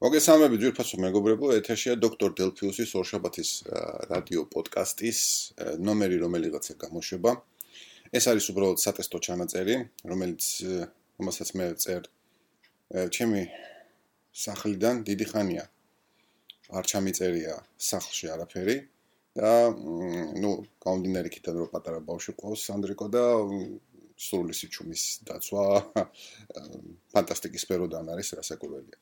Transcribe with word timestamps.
მოგესალმები 0.00 0.56
ძვირფასო 0.56 0.96
მეგობრებო, 1.04 1.48
ეთერშია 1.60 1.94
დოქტორ 2.00 2.30
დელფიუსის 2.38 2.92
ორშაბათის 2.96 3.48
რადიო 4.08 4.46
პოდკასტის 4.54 5.18
ნომერი, 5.84 6.16
რომელიღაცა 6.22 6.74
გამოშვება. 6.80 7.34
ეს 8.16 8.24
არის 8.32 8.46
უბრალოდ 8.48 8.80
სატესტო 8.80 9.18
ჩანაწერი, 9.26 9.76
რომელიც 10.08 10.46
რომელსაც 11.20 11.48
მე 11.52 11.66
წერ 11.84 12.08
ჩემი 13.12 13.42
სახლიდან 14.44 15.04
დიდი 15.04 15.26
ხანია 15.34 15.64
არ 16.80 16.84
ჩამიწერია 16.94 17.60
სახლში 17.76 18.32
არაფერი 18.32 18.76
და 19.36 19.52
ნუ 19.76 20.50
გამომდინარე 20.80 21.28
იქიდან 21.28 21.60
რომ 21.60 21.70
პატარა 21.76 22.00
ბავშვი 22.08 22.38
ყავს 22.40 22.64
სანდრიკო 22.72 23.06
და 23.12 23.26
სრული 24.16 24.56
სიჩუმის 24.56 25.04
დაცვა 25.28 25.64
ფანტასტიკის 27.12 27.68
სფეროდან 27.68 28.08
არის 28.16 28.36
რასაკურველია. 28.40 28.98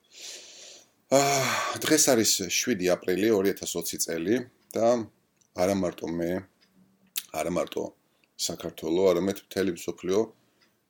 დღეს 1.08 2.04
არის 2.12 2.30
7 2.52 2.82
აპრილი 2.92 3.30
2020 3.32 4.02
წელი 4.04 4.34
და 4.76 4.88
არა 5.56 5.76
მარტო 5.80 6.08
მე 6.12 6.26
არა 7.32 7.52
მარტო 7.56 7.84
საქართველოს, 8.36 9.06
არამედ 9.16 9.38
მთელი 9.48 9.72
მსოფლიო 9.72 10.18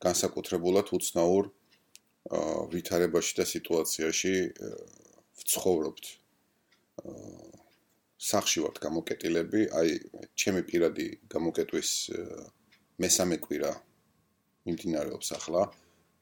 განსაკუთრებულად 0.02 0.91
უცნაურ 0.98 1.44
ვითარებაში 2.74 3.32
და 3.38 3.44
სიტუაციაში 3.46 4.34
ვცხოვრობთ. 5.38 6.04
სახში 8.19 8.58
ვართ 8.66 8.82
გამოკეტილები, 8.82 9.60
აი 9.70 9.88
ჩემი 10.34 10.66
პირადი 10.66 11.06
გამოკეტვის 11.30 11.91
მესამე 12.98 13.38
კვირა 13.46 13.70
მიმდინარეობს 14.66 15.28
ახლა 15.38 15.62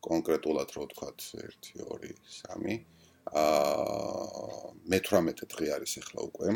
კონკრეტულად 0.05 0.69
რო 0.77 0.85
ვთქვათ 0.85 1.19
1 1.49 1.73
2 1.81 2.13
3 2.45 2.96
აა 3.33 4.77
მე-18 4.87 5.49
დღე 5.51 5.67
არის 5.77 5.93
ახლა 6.03 6.21
უკვე. 6.31 6.49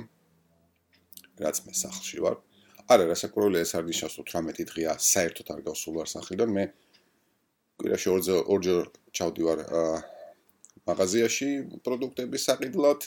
რაც 1.41 1.57
მე 1.67 1.73
სახლში 1.75 2.19
ვარ. 2.23 2.37
არა, 2.91 3.05
რასაკვირველია 3.11 3.63
ეს 3.67 3.73
არ 3.75 3.85
ნიშნავს, 3.91 4.15
რომ 4.19 4.27
18 4.31 4.67
დღეა 4.71 4.93
საერთოდ 4.99 5.47
არ 5.51 5.61
გავსულ 5.67 5.95
ვარ 5.99 6.09
სახლიდან. 6.15 6.49
მე 6.55 6.65
კვირაში 7.81 8.09
ორჯერ 8.15 8.41
ორჯერ 8.55 8.85
ჩავდივარ 9.17 9.59
აა 9.67 9.97
მაღაზიაში 10.91 11.49
პროდუქტების 11.85 12.43
საყიდლად. 12.49 13.01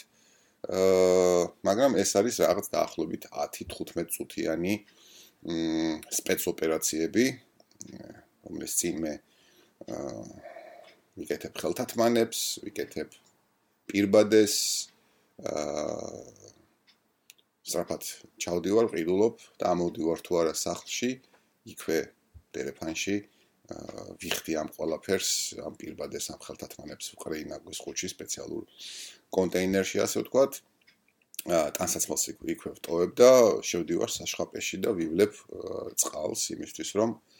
აა 0.64 1.42
მაგრამ 1.68 1.92
ეს 2.00 2.10
არის 2.20 2.34
რაღაც 2.44 2.66
დაახლოებით 2.74 3.22
10-15 3.32 4.12
წუთიანი 4.16 4.74
მ 5.44 6.00
სპეცოპერაციები, 6.08 7.24
რომელიც 8.44 8.72
წინ 8.80 8.94
მე 9.04 9.12
აა 9.88 10.24
ვიკეთებ 11.20 11.52
ხელთათმანებს, 11.60 12.40
ვიკეთებ 12.64 13.08
პირბადეს 13.90 14.54
აა 15.44 16.22
საფათ 17.64 18.04
ჩავდივარ, 18.44 18.90
ყიდულობ 18.92 19.40
და 19.60 19.70
ამოვდივარ 19.72 20.20
თუ 20.24 20.40
არა 20.42 20.54
სახლში, 20.58 21.10
იქვე 21.72 21.98
ტელეფონში 22.54 23.16
აა 23.74 24.04
ვიხდი 24.20 24.56
ამ 24.60 24.68
ყველაფერს, 24.76 25.30
ამ 25.64 25.74
პირბადეს, 25.80 26.28
ამ 26.34 26.40
ხელთათმანებს 26.44 27.06
უკრაინაგვის 27.16 27.78
ხუჩი 27.84 28.08
სპეციალურ 28.12 28.64
კონტეინერში 29.32 30.04
ასე 30.04 30.24
ვთქვათ. 30.24 30.52
აა 31.44 31.68
ტანსაცმელს 31.76 32.24
იქვე 32.32 32.70
ვტოვებ 32.78 33.12
და 33.20 33.30
შევდივარ 33.68 34.10
საშხაპეში 34.12 34.76
და 34.84 34.92
ვივლებ 34.96 35.32
წყალს 36.00 36.42
იმისთვის 36.56 36.90
რომ 37.00 37.10
აა 37.16 37.33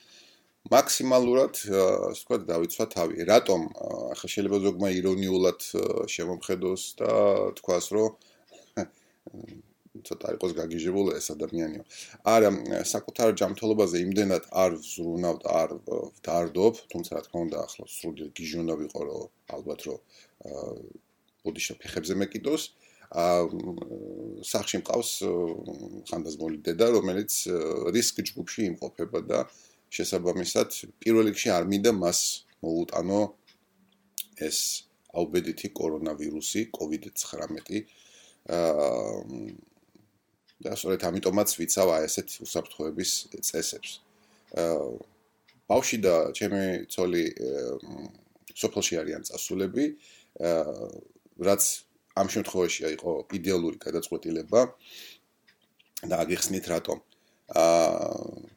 მაქსიმალურად 0.72 1.58
ასე 1.60 2.20
ვთქვათ 2.24 2.42
დავიცვა 2.48 2.84
თავი. 2.94 3.16
რატომ 3.28 3.60
ახლა 4.16 4.28
შეიძლება 4.32 4.58
ზოგმა 4.64 4.88
ირონიულად 4.96 5.60
შემომხედოს 6.08 6.82
და 7.00 7.12
თქვას 7.60 7.86
რომ 7.92 8.10
ცოტა 10.04 10.28
იყოს 10.34 10.52
გაგიჟებული 10.58 11.10
ეს 11.20 11.26
ადამიანიო. 11.36 11.82
არა, 12.26 12.48
საკუთარ 12.82 13.28
ჯანმრთელობაზე 13.40 13.96
იმდენად 14.04 14.44
არ 14.50 14.70
ვზრუნავ 14.80 15.36
და 15.44 15.48
არ 15.62 15.70
ვდარდობ, 16.16 16.74
თუმცა 16.90 17.10
რა 17.14 17.22
თქმა 17.28 17.40
უნდა 17.46 17.58
ახლა 17.66 17.84
სრული 17.96 18.24
გიჟონა 18.34 18.74
ვიყო 18.80 19.00
რომ 19.04 19.28
ალბათ 19.54 19.80
რომ 19.86 19.98
ბოდიშა 21.44 21.74
ფეხებზე 21.78 22.14
მეკიდოს. 22.24 22.62
ა 23.14 23.46
სახში 24.42 24.76
მყავს 24.82 25.10
ხანდაზმული 26.08 26.58
დედა, 26.66 26.86
რომელიც 26.98 27.32
რისკ 27.94 28.16
ჯგუფში 28.32 28.60
იმყოფება 28.74 29.20
და 29.28 29.38
შესაბამისად 29.94 30.74
პირველ 31.02 31.30
რიგში 31.30 31.50
არ 31.54 31.68
მინდა 31.70 31.92
მას 31.94 32.20
მოუტანო 32.64 33.20
ეს 34.48 34.58
აუბედითი 35.14 35.70
კორონავირუსი 35.78 36.68
COVID-19 36.74 37.84
აა 38.54 39.62
და 40.64 40.74
სწორედ 40.78 41.04
ამიტომაც 41.08 41.54
ვიცავ 41.60 41.88
აი 41.94 42.06
ესეთ 42.08 42.28
უსაფრთხოების 42.44 43.10
წესებს. 43.46 43.90
აა 44.58 44.90
ბავში 45.70 45.98
და 46.04 46.14
ჩემი 46.36 46.62
ცოლი 46.92 47.24
სოფელში 48.54 48.94
არიან 49.00 49.22
წასულები, 49.28 49.84
აა 50.40 50.88
რაც 51.48 51.62
ამ 52.20 52.28
შემთხვევაში 52.34 52.80
იყო 52.96 53.12
იდეალური 53.38 53.78
გადაწყვეტილება 53.86 54.60
და 56.10 56.14
აგიხსნით 56.24 56.64
რატომ. 56.74 56.98
აა 57.54 58.53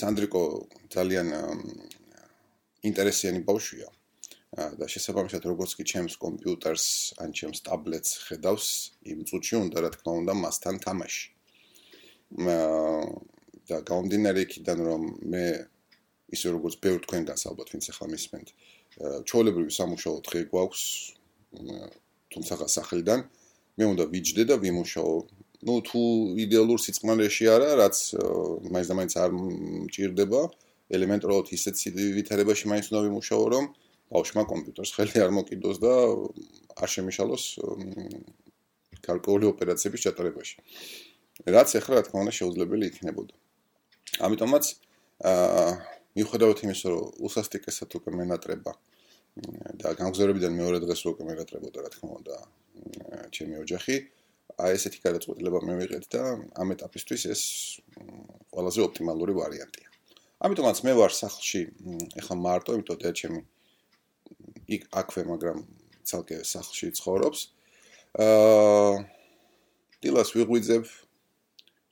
სანდრიკო 0.00 0.42
ძალიან 0.94 1.28
ინტერესიანი 2.90 3.40
ბავშვია. 3.48 3.88
და 4.80 4.86
შესაბამისად 4.88 5.44
როგორც 5.44 5.74
კი 5.76 5.84
ჩემს 5.84 6.14
კომპიუტერს 6.24 6.86
ან 7.20 7.34
ჩემს 7.36 7.60
ტაბლეტს 7.68 8.10
ხედავს 8.26 8.66
იმ 9.12 9.18
წუთში 9.28 9.54
უნდა 9.60 9.78
რა 9.84 9.90
თქმა 9.92 10.12
უნდა 10.24 10.32
მასთან 10.42 10.76
თამაში. 10.86 11.24
და 13.68 13.76
გამომდინარე 13.84 14.40
იქიდან 14.48 14.78
რომ 14.88 15.02
მე 15.32 15.44
ისე 16.32 16.52
როგორც 16.56 16.74
ბევრ 16.84 16.98
თქვენგანს 17.04 17.42
ალბათ 17.50 17.68
ვინც 17.72 17.84
ახლა 17.92 18.06
მისმენთ 18.12 18.48
ჩოლებრივი 19.28 19.72
სამუშაო 19.78 20.16
დღე 20.28 20.40
გვაქვს 20.52 20.82
თუმცა 22.32 22.54
გასახლიდან 22.62 23.20
მე 23.78 23.84
უნდა 23.92 24.04
ვიჯდე 24.12 24.44
და 24.50 24.56
ვიმუშაო 24.64 25.12
ну 25.66 25.80
თუ 25.82 26.00
იდეალურ 26.38 26.78
სიწყმარეში 26.78 27.44
არა 27.50 27.70
რაც 27.82 27.96
მაინც 28.70 28.86
და 28.90 28.94
მაინც 28.98 29.12
არ 29.18 29.30
მჭირდება 29.34 30.40
ელემენტარულად 30.94 31.50
ისეთ 31.56 31.76
ვითარებაში 32.18 32.70
მაინც 32.70 32.86
უნდა 32.92 33.00
ვიმუშაო 33.06 33.44
რომ 33.54 33.64
ბავშვმა 34.08 34.42
კომპიუტერს 34.48 34.92
ხელი 34.96 35.18
არ 35.24 35.32
მოკიდოს 35.36 35.78
და 35.82 35.92
არ 36.78 36.88
შემიშალოს 36.94 37.44
კალკულური 39.04 39.46
ოპერაციების 39.52 40.04
ჩატარებაში. 40.06 40.56
რაც 41.46 41.68
ახლა 41.78 41.94
რა 41.98 42.02
თქმა 42.06 42.18
უნდა 42.24 42.32
შეუძლებელი 42.38 42.84
იქნებოდა. 42.90 43.34
ამიტომაც 44.26 44.64
აა 45.28 45.70
მიუხედავად 46.18 46.58
იმისა 46.66 46.86
რომ 46.92 47.04
უსასტიკესად 47.26 47.90
უკვე 47.98 48.10
მენატრება 48.18 48.72
და 49.78 49.88
გამგზავრებიდან 50.00 50.52
მეორე 50.60 50.78
დღეს 50.82 51.00
უკვე 51.10 51.24
მენატრებოდა 51.30 51.78
რა 51.84 51.90
თქმა 51.94 52.12
უნდა 52.18 52.36
ჩემი 53.34 53.54
ოჯახი 53.62 53.96
აი 54.58 54.74
ესეთი 54.74 54.98
გადაწყვეტილება 55.04 55.60
მივიღეთ 55.62 56.04
და 56.10 56.22
ამ 56.58 56.74
ეტაპისთვის 56.74 57.22
ეს 57.30 57.42
ყველაზე 58.50 58.80
ოპტიმალური 58.82 59.36
ვარიანტია. 59.38 59.88
ამიტომაც 60.42 60.78
მე 60.86 60.92
ვარ 60.98 61.12
სახლში 61.14 61.60
ეხლა 62.18 62.34
მარტო, 62.42 62.74
იმიტომ 62.78 62.98
და 63.02 63.10
ჩემი 63.20 63.40
იქ 64.74 64.82
აქვე, 65.00 65.22
მაგრამ 65.30 65.58
ცალკე 66.08 66.36
სახლში 66.42 66.90
ცხოვრობს. 66.98 67.40
აა 68.18 68.92
დილას 70.02 70.30
ვიღვიძებ 70.34 70.84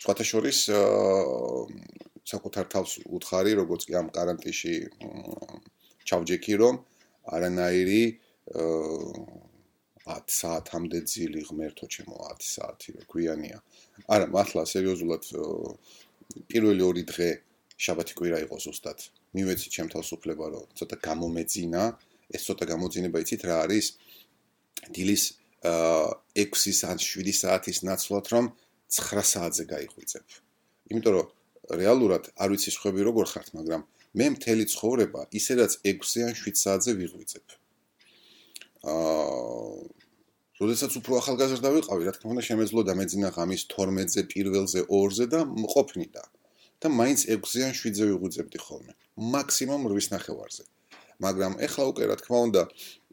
სხვათა 0.02 0.24
შორის 0.26 0.58
საკუთარ 2.26 2.66
თავს 2.74 2.92
უთხარი, 3.06 3.52
როგორც 3.62 3.82
კი 3.86 3.94
ამ 3.98 4.10
каранტინში 4.10 4.74
ჩავჯექი, 6.06 6.54
რომ 6.62 6.74
არანაირი 7.34 8.02
აა 8.54 9.46
10 10.06 10.30
საათამდე 10.30 10.98
ძილი 11.10 11.42
ღმერთო 11.48 11.86
ჩემო 11.90 12.14
10 12.14 12.46
საათი 12.46 12.88
რა 12.94 13.02
ქვიანია. 13.10 13.58
არა, 14.06 14.26
მართლა 14.30 14.62
სერიოზულად 14.70 15.24
პირველი 16.50 16.82
ორი 16.86 17.02
დღე 17.10 17.28
შაბათი 17.74 18.14
კვირა 18.18 18.38
იყო 18.46 18.56
ზუსტად. 18.64 18.98
მივეცი 19.34 19.68
ჩემ 19.74 19.88
თავს 19.92 20.08
უფლება 20.16 20.44
რომ 20.54 20.64
ცოტა 20.78 20.96
გამომეძინა. 21.06 21.82
ეს 22.36 22.42
ცოტა 22.46 22.64
გამოძინება 22.72 23.18
იცით 23.22 23.42
რა 23.50 23.56
არის? 23.66 23.86
დილის 24.94 25.24
6 25.66 26.84
ან 26.90 26.98
7 27.02 27.34
საათის 27.42 27.78
ნაცვლად 27.88 28.26
რომ 28.32 28.44
9 28.86 29.26
საათზე 29.34 29.64
გაიღვიძებ. 29.74 30.26
იმიტომ 30.90 31.12
რომ 31.18 31.26
რეალურად 31.82 32.24
არ 32.38 32.48
ვიცი 32.54 32.70
ხვები 32.78 33.00
როგორ 33.10 33.26
ხართ, 33.32 33.48
მაგრამ 33.58 33.82
მე 34.14 34.26
მთელი 34.38 34.64
ცხოვრება 34.70 35.20
ისედაც 35.34 35.72
6 35.82 36.22
ან 36.30 36.34
7 36.38 36.54
საათზე 36.62 36.92
ვიღვიძებ. 36.94 37.46
აა 38.86 39.95
როდესაც 40.60 40.92
უფრო 41.00 41.12
ახალგაზრდა 41.20 41.68
ვიყავი, 41.76 42.02
რა 42.08 42.12
თქმა 42.16 42.30
უნდა, 42.32 42.42
შემეძლო 42.48 42.80
დამეძინა 42.88 43.28
ღამის 43.36 43.62
12-ზე, 43.72 44.22
1-ზე, 44.32 44.80
2-ზე 44.88 45.24
და 45.32 45.40
მყოფნიდა. 45.44 46.22
და 46.76 46.86
მაინც 46.92 47.20
6-ზე 47.32 47.60
ან 47.66 47.72
7-ზე 47.72 48.04
ვიღვიძებდი 48.10 48.58
ხოლმე. 48.60 48.92
მაქსიმუმ 49.16 49.82
8 49.88 50.12
ნახევარზე. 50.12 50.64
მაგრამ 51.24 51.52
ეხლა 51.66 51.84
უკვე 51.90 52.04
რა 52.12 52.16
თქმა 52.20 52.38
უნდა, 52.46 52.62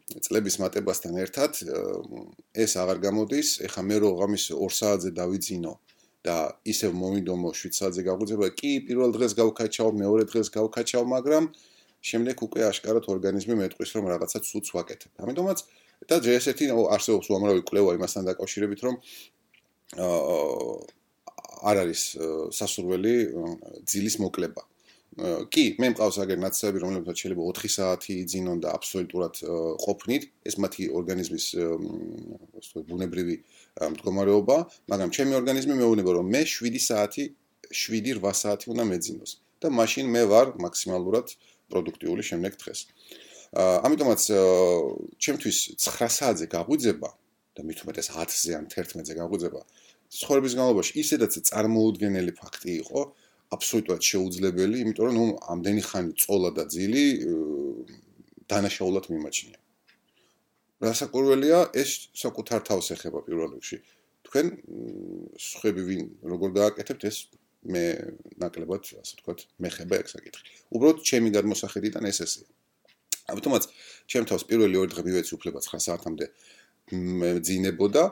წლების 0.04 0.54
მატებასთან 0.60 1.14
ერთად 1.24 1.52
ეს 2.64 2.72
აღარ 2.76 2.98
გამოდის. 3.06 3.48
ეხა 3.66 3.82
მე 3.88 3.96
რო 4.04 4.10
ღამის 4.20 4.44
2 4.52 4.68
საათზე 4.78 5.10
დავიძინო 5.16 5.72
და 6.24 6.36
ისევ 6.72 6.90
მომიდომო 6.92 7.50
7 7.56 7.72
საათზე 7.78 8.02
გაგვიძება, 8.08 8.46
კი 8.52 8.70
პირველ 8.84 9.10
დღეს 9.16 9.32
გავკაჩავ, 9.40 9.88
მეორე 10.02 10.24
დღეს 10.28 10.46
გავკაჩავ, 10.56 11.02
მაგრამ 11.14 11.44
შემდეგ 12.04 12.36
უკვე 12.46 12.60
აშკარად 12.68 13.04
ორგანიზმი 13.08 13.54
მეტყვის 13.64 13.90
რომ 13.96 14.04
რაღაცა 14.12 14.38
ცუც 14.44 14.66
ვაკეთებ. 14.76 15.12
ამიტომაც 15.24 15.58
და 16.08 16.20
ჯესეთი 16.24 16.68
არსებობს 16.74 17.30
უამრავი 17.32 17.62
კვლევა 17.68 17.96
იმასთან 17.98 18.28
დაკავშირებით 18.30 18.80
რომ 18.86 18.94
აა 19.94 21.04
არ 21.64 21.80
არის 21.84 22.02
სასურველი 22.52 23.14
ძილის 23.88 24.16
მოკლება. 24.20 24.62
კი, 25.54 25.64
მე 25.78 25.92
მყავს 25.94 26.16
აგერ 26.24 26.38
ნაცები, 26.42 26.80
რომლებსაც 26.82 27.20
შეიძლება 27.22 27.44
4 27.54 27.70
საათი 27.70 28.12
იძინონ 28.24 28.58
და 28.64 28.72
აბსოლუტურად 28.74 29.34
ყოფნით, 29.84 30.22
ეს 30.50 30.58
მათი 30.58 30.88
ორგანიზმის 30.98 31.46
ასე 32.58 32.82
ბუნებრივი 32.90 33.36
მდგომარეობა, 33.94 34.56
მაგრამ 34.90 35.14
ჩემი 35.14 35.38
ორგანიზმი 35.38 35.74
მეუბნება, 35.80 36.10
რომ 36.18 36.26
მე 36.34 36.42
7 36.50 36.82
საათი, 36.82 37.24
7-8 37.70 38.42
საათი 38.42 38.66
უნდა 38.74 38.84
მეძინოს 38.90 39.32
და 39.62 39.70
მაშინ 39.70 40.10
მე 40.14 40.22
ვარ 40.34 40.46
მაქსიმალურად 40.60 41.26
პროდუქტიული 41.70 42.22
შემდეგ 42.30 42.52
დღეს. 42.60 42.80
ამიტომაც 43.54 44.22
ჩემთვის 45.24 45.58
9 45.78 46.10
საათზე 46.18 46.46
გაგვიძება 46.50 47.10
და 47.54 47.60
მით 47.62 47.78
უმეტეს 47.86 48.08
10-ზე 48.10 48.52
ან 48.58 48.64
11-ზე 48.66 49.14
გაგვიძება 49.14 49.60
ცხოვრების 50.14 50.54
განმავლობაში 50.54 50.94
ისედაც 51.02 51.36
წარმოუდგენელი 51.48 52.32
ფაქტი 52.38 52.72
იყო, 52.84 53.00
აბსოლუტურად 53.54 54.02
შეუძლებელი, 54.10 54.76
იმიტომ 54.84 55.06
რომ 55.08 55.16
ნუ 55.18 55.26
ამდენი 55.54 55.82
ხანი 55.88 56.12
წოლა 56.22 56.50
და 56.58 56.64
ძილი 56.74 57.04
დანაშაულად 58.50 59.04
მიმაჩნია. 59.10 59.58
რასაკვირველია, 60.84 61.58
ეს 61.82 61.90
საკუთარ 62.22 62.60
თავს 62.68 62.86
ეხება 62.94 63.24
პირველ 63.26 63.50
რიგში. 63.56 63.78
თქვენ 64.26 64.46
ხები 65.58 65.82
ვინ 65.88 66.02
როგორ 66.32 66.50
გააკეთებთ 66.60 67.02
ეს 67.10 67.16
მე 67.64 67.84
ნაკლებად, 68.42 68.82
ასე 69.00 69.14
ვთქვათ, 69.18 69.38
მეხება 69.62 69.94
ეგ 70.02 70.06
საკითხი. 70.14 70.42
უბრალოდ 70.74 70.98
ჩემი 71.08 71.28
გადმოსახედიდან 71.36 72.04
ეს 72.10 72.18
ესეა. 72.26 72.48
ამიტომაც 73.32 73.68
ჩემ 74.10 74.24
თავს 74.28 74.44
პირველი 74.50 74.76
ორი 74.82 74.90
დღე 74.94 75.02
მივეცი 75.08 75.32
უფლება 75.38 75.60
9 75.64 75.80
საათამდე 75.86 76.26
ძინებოდა 77.48 78.04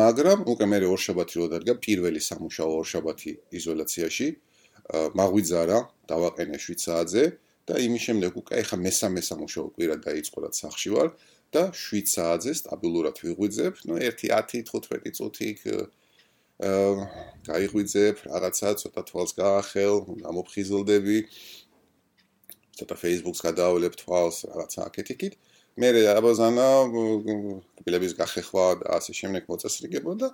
მაგრამ 0.00 0.38
უკვე 0.52 0.66
მე 0.70 0.78
ორშაბათი 0.94 1.34
რო 1.40 1.46
დადგა 1.54 1.74
პირველი 1.86 2.20
სამუშაო 2.28 2.70
ორშაბათი 2.80 3.32
იზოლაციაში 3.58 4.28
მაღვიძარა 5.18 5.78
დავაყენე 6.12 6.58
7 6.66 6.86
საათზე 6.86 7.24
და 7.68 7.74
იმის 7.80 8.02
შემდეგ 8.06 8.32
უკვე 8.40 8.54
ეხა 8.62 8.76
მესამე 8.86 9.20
სამუშაო 9.28 9.66
კვირა 9.74 9.96
დაიწყო 10.06 10.38
რა 10.44 10.50
სახში 10.60 10.90
ვარ 10.94 11.08
და 11.54 11.62
7 11.72 12.08
საათზე 12.14 12.52
სტაბილურად 12.60 13.16
ვიღვიძებ 13.24 13.74
ნუ 13.88 13.94
1 14.08 14.24
10 14.30 14.64
15 14.70 15.16
წუთი 15.18 15.48
აა 15.64 15.94
გაიღვიძებ 17.50 18.16
რაღაცა 18.30 18.68
ცოტა 18.80 19.02
თვალს 19.08 19.32
გაახელ 19.34 19.96
გამოფხიზლდები 20.22 21.18
ცოტა 22.78 22.96
Facebook-ს 23.04 23.44
გადაავლებ 23.48 23.94
თვალს 24.00 24.38
რაღაცა 24.50 24.80
აკეთიკით 24.88 25.38
მე 25.80 25.88
აბაზანა 26.14 26.66
კბილების 27.78 28.12
გახეხვა 28.18 28.66
და 28.82 28.86
ასე 28.98 29.12
შემდეგ 29.20 29.48
მოწესრიგებოდა 29.50 30.28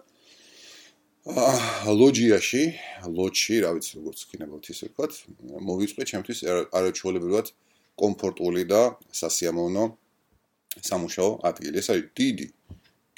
აა 1.20 1.92
ლოჯიაში, 2.00 2.64
ლოჯში, 3.12 3.56
რა 3.60 3.70
ვიცი 3.76 3.92
როგორც 4.00 4.20
ქინებოთ 4.32 4.64
ისე 4.72 4.88
ვთქვათ, 4.88 5.12
მოვიწყე 5.68 6.02
ჩემთვის 6.08 6.38
არაჩვეულებრივად 6.72 7.46
კომფორტული 8.00 8.64
და 8.64 8.96
სასიამოვნო 9.12 9.84
სამუშაო 10.80 11.30
ადგილი. 11.44 11.76
ეს 11.76 11.88
არის 11.92 12.04
დიდი 12.16 12.46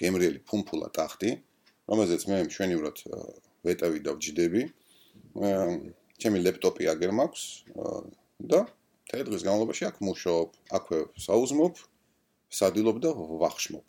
გემრიელი 0.03 0.41
ფუმფულა 0.43 0.89
ტახტი, 0.99 1.31
რომელზეც 1.87 2.23
მე 2.27 2.37
მშვენივრად 2.51 2.97
ვეტავი 3.71 3.99
და 4.03 4.11
ვჯდები. 4.19 4.63
ჩემი 6.19 6.39
ლეპტოპი 6.43 6.91
აგერ 6.91 7.11
მაქვს 7.15 7.43
და 8.51 8.67
თეთრ 9.13 9.29
დღის 9.29 9.43
განმავლობაში 9.45 9.85
აქ 9.91 9.97
მუშაობ, 10.09 10.55
აქვე 10.73 10.99
საუზმობ, 11.21 11.81
სადილობ 12.59 12.97
და 13.05 13.11
ვახშმობ. 13.43 13.87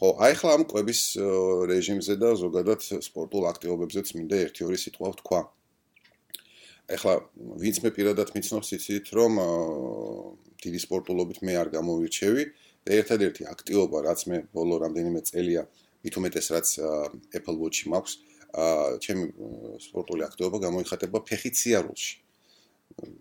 ხო, 0.00 0.08
აი 0.26 0.34
ხლა 0.40 0.50
ამ 0.58 0.62
კვების 0.66 1.00
რეჟიმზე 1.70 2.14
და 2.18 2.30
ზოგადად 2.40 2.82
სპორტულ 2.82 3.46
აქტივობებზეც 3.46 4.10
მინდა 4.16 4.40
1-2 4.50 4.80
სიტყვა 4.82 5.10
ვთქვა. 5.14 5.40
ეხლა 6.96 7.12
ვინც 7.62 7.76
მე 7.84 7.90
პირადად 7.94 8.32
მიცნობს 8.34 8.72
იცით 8.74 9.12
რომ 9.14 9.38
დიდი 10.66 10.80
სპორტულობით 10.82 11.38
მე 11.46 11.54
არ 11.62 11.68
გამოვირჩევი 11.76 12.44
და 12.82 12.90
ერთადერთი 12.98 13.46
აქტივობა 13.54 13.98
რაც 14.08 14.20
მე 14.30 14.38
ბოლო 14.50 14.80
რამდენიმე 14.82 15.22
წელია 15.30 15.62
მით 16.02 16.14
უმეტეს 16.18 16.50
რაც 16.56 16.68
Apple 17.38 17.58
Watch-ი 17.62 17.86
მაქვს 17.94 18.18
ჩემი 19.06 19.24
სპორტული 19.86 20.26
აქტივობა 20.26 20.58
გამოიხატება 20.66 21.22
ფეხით 21.30 21.54
სიარულში 21.62 22.18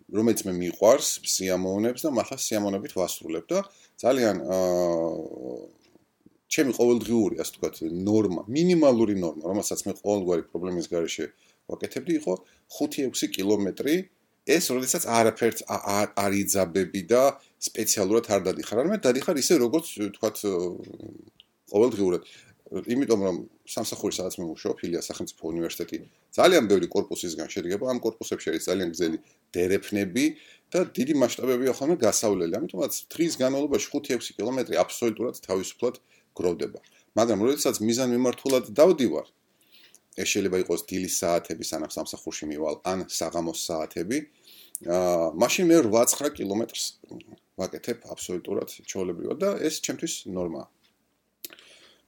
რომელიც 0.10 0.40
მე 0.48 0.54
მიყვარს 0.60 1.10
სიამოვნებს 1.34 2.06
და 2.06 2.10
მართლა 2.18 2.38
სიამოვნებით 2.46 2.94
ვასრულებ 3.00 3.46
და 3.52 3.60
ძალიან 4.02 4.38
აა 4.46 5.80
ჩემი 6.50 6.74
ყოველდღიური 6.74 7.38
ასე 7.42 7.52
ვთქვათ 7.56 7.76
ნორმა, 7.94 8.42
მინიმალური 8.50 9.16
ნორმა, 9.22 9.44
რომელსაც 9.52 9.86
მე 9.86 9.94
ყოველგვარი 10.02 10.44
პრობლემის 10.50 10.88
გარეშე 10.90 11.26
ვაკეთებდი, 11.70 12.14
იყო 12.20 12.34
5-6 12.74 13.30
კილომეტრი. 13.38 13.96
ეს 14.50 14.66
როდესაც 14.74 15.04
არაფერს 15.06 15.62
არ 15.70 16.32
იძაბები 16.42 17.02
და 17.06 17.38
სპეციალურად 17.62 18.26
არ 18.34 18.42
დადიხარ, 18.48 18.78
არამედ 18.82 19.02
დადიხარ 19.06 19.38
ისე 19.38 19.62
როგორც 19.62 19.86
ვთქვათ 20.10 20.38
ყოველდღიურად. 21.70 22.24
იმიტომ 22.94 23.20
რომ 23.28 23.38
სამსახური 23.70 24.14
სადაც 24.18 24.36
მე 24.40 24.46
ვმუშაობ, 24.50 24.78
ილია 24.86 25.02
სახელმწიფო 25.06 25.44
უნივერსიტეტი 25.54 25.98
ძალიან 26.38 26.64
ბევრი 26.70 26.88
корпуსისგან 26.96 27.48
შედგება. 27.54 27.86
ამ 27.94 28.00
корпуსებში 28.02 28.48
არის 28.50 28.64
ძალიან 28.70 28.90
გზელი 28.94 29.18
დერეფნები 29.54 30.26
და 30.74 30.80
დიდი 30.98 31.14
მასშტაბებია 31.22 31.74
ხოლმე 31.78 31.96
გასავლელი. 32.02 32.54
ამიტომაც 32.60 32.94
დღის 33.14 33.34
განმავლობაში 33.42 33.88
5-6 33.94 34.34
კილომეტრი 34.38 34.76
აბსოლუტურად 34.84 35.36
თავისუფლად 35.46 35.96
გროვდება. 36.38 36.80
მაგრამ 37.18 37.40
როდესაც 37.46 37.76
მიზანმიმართულად 37.90 38.66
დავდივარ, 38.74 39.28
ეს 40.18 40.28
შეიძლება 40.34 40.58
იყოს 40.66 40.82
დილის 40.90 41.16
საათები, 41.22 41.64
სანამ 41.64 41.92
სამსახურში 41.94 42.46
მივალ, 42.50 42.76
ან 42.92 43.06
საღამოს 43.08 43.60
საათები, 43.70 44.18
აა 44.88 45.36
მაშინ 45.36 45.66
მე 45.70 45.78
8-9 45.92 46.34
კილომეტრს 46.40 46.84
ვაკეთებ 47.60 48.06
აბსოლუტურად 48.14 48.70
ჩაოლებრივად 48.88 49.38
და 49.44 49.50
ეს 49.68 49.84
ჩემთვის 49.84 50.14
ნორმაა. 50.32 50.68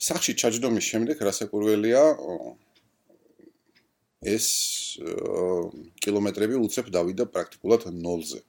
სახში 0.02 0.34
ჩაჯდომის 0.42 0.86
შემდეგ 0.92 1.22
რასაკურველია 1.28 2.04
ეს 4.36 4.48
კილომეტრები 6.02 6.58
უცებ 6.66 6.90
დავიდა 6.96 7.26
პრაქტიკულად 7.34 7.86
0-ზე. 7.90 8.40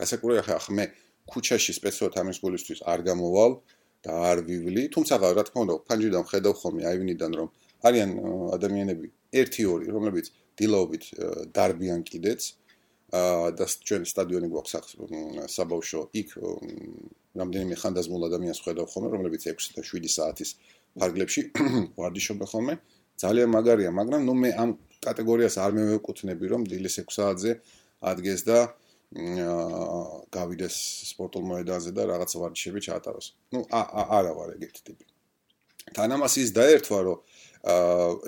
რასაკურველია 0.00 0.44
ხა 0.46 0.74
მე 0.78 0.84
ქუჩაში 1.30 1.72
სპეციალურად 1.78 2.20
ამის 2.22 2.38
გულისთვის 2.44 2.80
არ 2.92 3.00
გამოვალ, 3.10 3.52
და 4.04 4.12
არ 4.30 4.38
ვივლი, 4.44 4.82
თუმცა 4.92 5.16
რა 5.16 5.42
თქმა 5.48 5.60
უნდა, 5.64 5.74
ფანჯიდან 5.88 6.24
ხედავ 6.28 6.54
ხოლმე 6.60 6.82
აივნიდან 6.92 7.32
რომ 7.40 7.48
არიან 7.88 8.10
ადამიანები 8.56 9.06
1-2, 9.32 9.88
რომლებიც 9.96 10.26
დილაობით 10.60 11.04
დარბიან 11.56 12.00
კიდეც 12.04 12.40
აა 13.14 13.48
და 13.58 13.64
ჩვენ 13.88 14.02
სტადიონი 14.12 14.48
გვაქვს 14.52 14.72
საბავშვო 15.56 16.02
იქ 16.20 16.28
რამდენიმე 17.40 17.76
ხანდაზმულ 17.80 18.22
ადამიანს 18.28 18.60
ხედავ 18.64 18.86
ხოლმე, 18.92 19.08
რომლებიც 19.14 19.42
6 19.48 19.76
და 19.76 19.82
7 19.88 20.08
საათის 20.16 20.50
ფარგლებში 20.98 21.42
ვარდიშობენ 22.00 22.48
ხოლმე. 22.52 22.74
ძალიან 23.14 23.48
მაგარია, 23.54 23.90
მაგრამ 23.94 24.20
ნუ 24.26 24.34
მე 24.42 24.50
ამ 24.58 24.70
კატეგორიას 25.04 25.56
არ 25.62 25.70
მევეკუთვნები, 25.78 26.44
რომ 26.50 26.66
დილის 26.66 26.98
6 27.02 27.14
საათზე 27.14 27.52
ადგეს 28.10 28.42
და 28.48 28.58
გავიდეს 30.34 30.76
სპორტულ 31.14 31.42
მოედანზე 31.50 31.90
და 31.94 32.02
რაღაც 32.10 32.30
ვარჯიშები 32.34 32.80
ჩაატაროს. 32.82 33.26
ნუ 33.54 33.60
არა 33.70 34.32
ვარ 34.34 34.58
ეგეთი 34.58 34.80
ტიპი. 34.82 35.04
თანამას 35.94 36.34
ის 36.42 36.50
დაერთვა, 36.56 36.98
რომ 37.06 37.18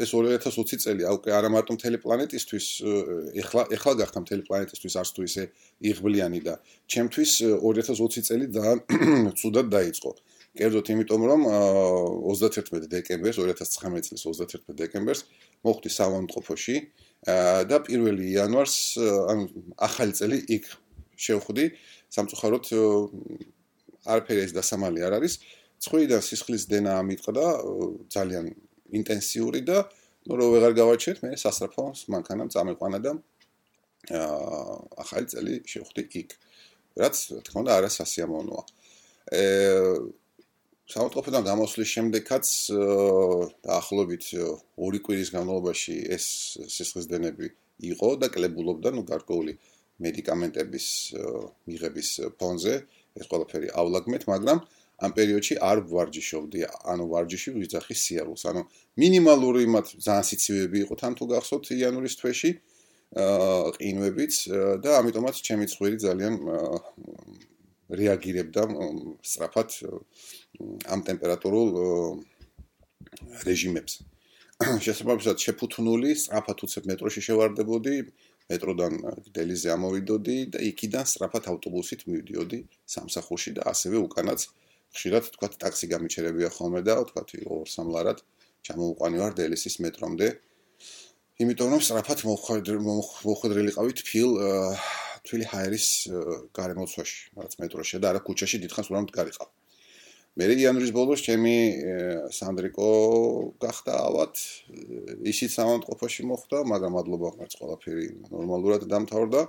ეს 0.00 0.11
2020 0.16 0.80
წელი 0.80 1.02
აუკე 1.11 1.30
არა 1.32 1.49
მარტო 1.52 1.73
მთელი 1.76 1.99
პლანეტისთვის, 2.04 2.66
ეხლა 3.42 3.62
ეხლა 3.76 3.92
გახდა 4.00 4.18
მთელი 4.25 4.42
პლანეტისთვის 4.49 4.94
არც 5.00 5.11
თუ 5.16 5.20
ისე 5.28 5.42
იღბლიანი 5.90 6.40
და 6.46 6.54
ჩემთვის 6.88 7.32
2020 7.61 8.28
წელი 8.28 8.46
და 8.49 8.64
ცუდად 9.40 9.66
დაიწყო. 9.76 10.11
კერძოდ 10.57 10.89
იმიტომ 10.93 11.23
რომ 11.31 11.43
31 12.33 12.89
დეკემბერს 12.93 13.39
2019 13.41 14.09
წლის 14.09 14.25
31 14.25 14.77
დეკემბერს 14.81 15.21
მოხდი 15.67 15.91
სამონტყოფოში 15.93 16.77
და 17.71 17.77
1 17.93 18.23
იანვარს 18.33 18.77
ანუ 19.33 19.45
ახალი 19.89 20.13
წელი 20.17 20.39
იქ 20.57 20.65
შევხვდი. 21.17 21.65
სამწუხაროდ 22.13 22.65
არაფერი 24.07 24.41
ეს 24.47 24.53
დასამალი 24.57 25.01
არ 25.07 25.19
არის. 25.21 25.35
ცხვირიდან 25.77 26.23
სისხლის 26.25 26.65
დენა 26.73 26.93
ამიტყდა 27.05 27.45
ძალიან 28.09 28.45
ინტენსიური 28.97 29.61
და 29.69 29.85
ნუ 30.25 30.35
რო 30.41 30.47
ვეღარ 30.57 30.73
გავაჩერთ 30.73 31.19
მე 31.25 31.31
სასწრაფოს 31.37 32.09
მანქანამ 32.13 32.49
წამეყვანა 32.55 32.99
და 33.05 33.13
ახალი 35.03 35.27
წელი 35.33 35.55
შევხვდი 35.69 36.03
იქ. 36.21 36.31
რაც 36.97 37.17
თქმა 37.45 37.59
უნდა 37.61 37.73
არა 37.77 37.91
სასიამოვნოა 37.93 38.65
საავადმყოფოდან 40.87 41.47
გამოსვლის 41.47 41.93
შემდეგაც 41.97 42.50
დაახლოებით 43.66 44.26
2 44.78 45.00
კვირის 45.07 45.33
განმავლობაში 45.35 45.97
ეს 46.16 46.26
სისხლისდენები 46.76 47.50
იყო 47.90 48.11
და 48.23 48.31
კლებულობდა 48.31 48.93
ნუ 48.95 49.02
გარკვეული 49.11 49.57
მედიკამენტების 50.07 50.87
მიღების 51.66 52.09
ფონზე 52.38 52.75
ეს 53.16 53.26
ყველაფერიავლაგმეთ, 53.33 54.23
მაგრამ 54.31 54.59
ამ 54.97 55.12
პერიოდში 55.16 55.55
არ 55.61 55.83
ვარჯიშობდი, 55.93 56.61
ანუ 56.93 57.05
ვარჯიში 57.12 57.50
ვიძახი 57.57 57.97
სიარულს, 57.97 58.45
ანუ 58.49 58.62
მინიმალური 59.00 59.66
მათ 59.73 59.87
ძალიან 60.00 60.25
სიცივეები 60.31 60.78
იყო 60.87 60.95
თან 61.02 61.12
თუ 61.19 61.25
გახსოვთ 61.33 61.64
იანვრის 61.76 62.14
თვეში 62.21 62.50
აა 63.16 63.75
ყინვებიც 63.76 64.35
და 64.85 64.90
ამიტომაც 65.00 65.37
ჩემი 65.47 65.66
ცხვირი 65.73 65.99
ძალიან 66.07 66.35
რეაგირებდა 67.87 68.62
სწრაფად 69.23 69.71
ამ 70.93 71.01
ტემპერატურულ 71.09 71.69
რეჟიმებს. 73.47 73.93
შესაბამისად 74.57 75.37
შეფუთნული 75.45 76.11
სწრაფად 76.17 76.63
უცებ 76.65 76.85
მეტროში 76.91 77.21
შევარდებოდი, 77.29 77.97
მეტროდან 78.51 78.95
დელიზე 79.37 79.69
ამოვიდოდი 79.75 80.37
და 80.55 80.59
იქიდან 80.71 81.05
სწრაფად 81.13 81.49
ავტობუსით 81.53 82.07
მივდიოდი 82.09 82.59
სამსახურში 82.95 83.51
და 83.59 83.67
ასევე 83.73 84.01
უკანაც 84.07 84.47
ხშირად 84.97 85.25
თქვა 85.35 85.49
ტაქსი 85.61 85.87
გამიჩერებია 85.93 86.49
ხოლმე 86.57 86.81
და 86.89 86.95
თქვა 87.11 87.23
ორ 87.57 87.67
სამლარად 87.69 88.23
ჩამოუყვანივარ 88.67 89.33
დელისის 89.41 89.77
მეტრომდე. 89.85 90.29
იმიტომ 91.43 91.69
რომ 91.75 91.83
სწრაფად 91.85 92.19
მოხვედრილიყავი 92.27 93.93
თფილ 94.01 94.31
თვილი 95.27 95.47
ჰაერის 95.53 95.87
გარემოცვაში, 96.57 97.19
რაც 97.43 97.53
მეტროში 97.61 97.97
და 98.01 98.07
არა 98.15 98.21
ქუჩაში 98.25 98.63
დიდხანს 98.63 98.89
უნდა 98.95 99.13
გარიყავ. 99.19 99.49
მე 100.37 100.47
იანვრის 100.52 100.93
ბოლოს 100.93 101.23
ჩემი 101.25 101.57
სანდრიკო 102.37 102.88
გახდა 103.62 103.93
ავად. 104.05 104.35
ისიც 105.33 105.50
სამონტყოფაში 105.57 106.28
მოხდა 106.28 106.59
მაგრამ 106.73 106.93
მადლობა 106.93 107.31
ღმერთს 107.37 107.57
ყველაფერი 107.57 108.07
ნორმალურად 108.28 108.85
დამთავრდა. 108.85 109.40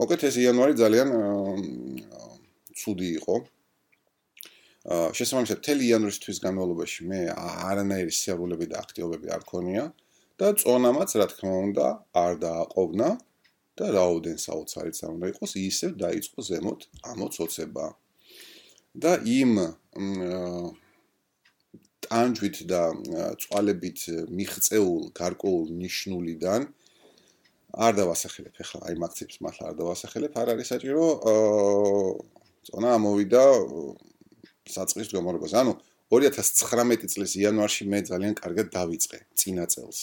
მოკეთ 0.00 0.20
ეს 0.28 0.34
იანვარი 0.40 0.74
ძალიან 0.80 1.08
ცუდი 2.72 3.08
იყო. 3.20 3.36
შესაბამისად 4.88 5.60
თელი 5.60 5.84
იანვრის 5.92 6.18
თვის 6.24 6.38
განმავლობაში 6.40 7.04
მე 7.12 7.20
არანაირი 7.68 8.12
სიარულები 8.16 8.66
და 8.72 8.80
აქტივობები 8.80 9.28
არ 9.36 9.42
ქონია 9.44 9.82
და 10.40 10.56
წონამაც 10.56 11.10
რა 11.20 11.26
თქმა 11.36 11.56
უნდა 11.68 11.86
არ 12.16 12.32
დააყოვნა 12.44 13.08
და 13.76 13.86
რაოდენ 13.96 14.38
საოცარიც 14.40 15.04
არ 15.04 15.10
უნდა 15.20 15.26
იყოს 15.36 15.52
ისევ 15.60 15.92
დაიწყო 16.00 16.40
ზემოთ 16.48 16.80
ამოცოცება 17.12 17.84
და 18.94 19.12
იმ 19.22 19.52
ტანჯვით 22.10 22.56
და 22.66 22.82
წვალებით 23.38 24.00
მიღწეულ 24.34 25.14
გარკვეულ 25.14 25.66
ნიშნულიდან 25.78 26.66
არ 27.70 27.92
დავასახელებ. 28.00 28.54
ახლა 28.58 28.80
აი 28.90 28.94
მაქცებს 28.98 29.36
მართლა 29.46 29.64
არ 29.70 29.76
დავასახელებ. 29.78 30.32
არ 30.34 30.48
არის 30.54 30.68
საჭირო 30.74 31.04
წონა 32.66 32.88
ამოვიდა 32.98 33.42
საწყის 34.74 35.08
გამორებას 35.14 35.54
ანუ 35.54 35.72
2019 36.10 37.06
წლის 37.14 37.32
იანვარში 37.38 37.84
მე 37.86 37.98
ძალიან 38.10 38.34
კარგად 38.42 38.66
დავიწყე 38.74 39.18
წინა 39.38 39.64
წელს. 39.70 39.98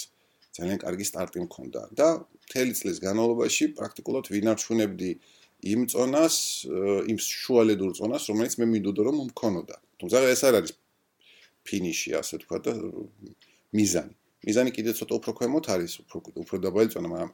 ძალიან 0.56 0.78
კარგი 0.80 1.06
სტარტი 1.12 1.40
მქონდა. 1.44 1.82
და 1.92 2.08
მთელი 2.48 2.74
წლის 2.80 2.98
განმავლობაში 3.04 3.64
პრაქტიკულად 3.76 4.26
ვინარჩუნებდი 4.32 5.12
იმ 5.66 5.88
წონას, 5.90 6.36
იმ 7.10 7.18
შუალედურ 7.18 7.92
წონას, 7.98 8.30
რომელიც 8.30 8.54
მე 8.62 8.66
მინდოდა 8.78 9.02
რომ 9.08 9.18
მქონოდა. 9.34 9.76
თუმცა 9.98 10.18
ეს 10.30 10.42
არ 10.46 10.54
არის 10.62 10.72
ფინიში, 11.66 12.10
ასე 12.22 12.36
თქვა 12.46 12.58
და 12.62 12.72
მიზანი. 13.74 14.14
მიზანი 14.46 14.70
კიდე 14.78 14.92
ცოტა 14.94 15.14
უფრო 15.18 15.32
ქვემოთ 15.38 15.66
არის, 15.74 15.92
უფრო 16.06 16.18
უფრო 16.46 16.56
დაბალი 16.62 16.90
წონა, 16.94 17.08
მაგრამ 17.10 17.32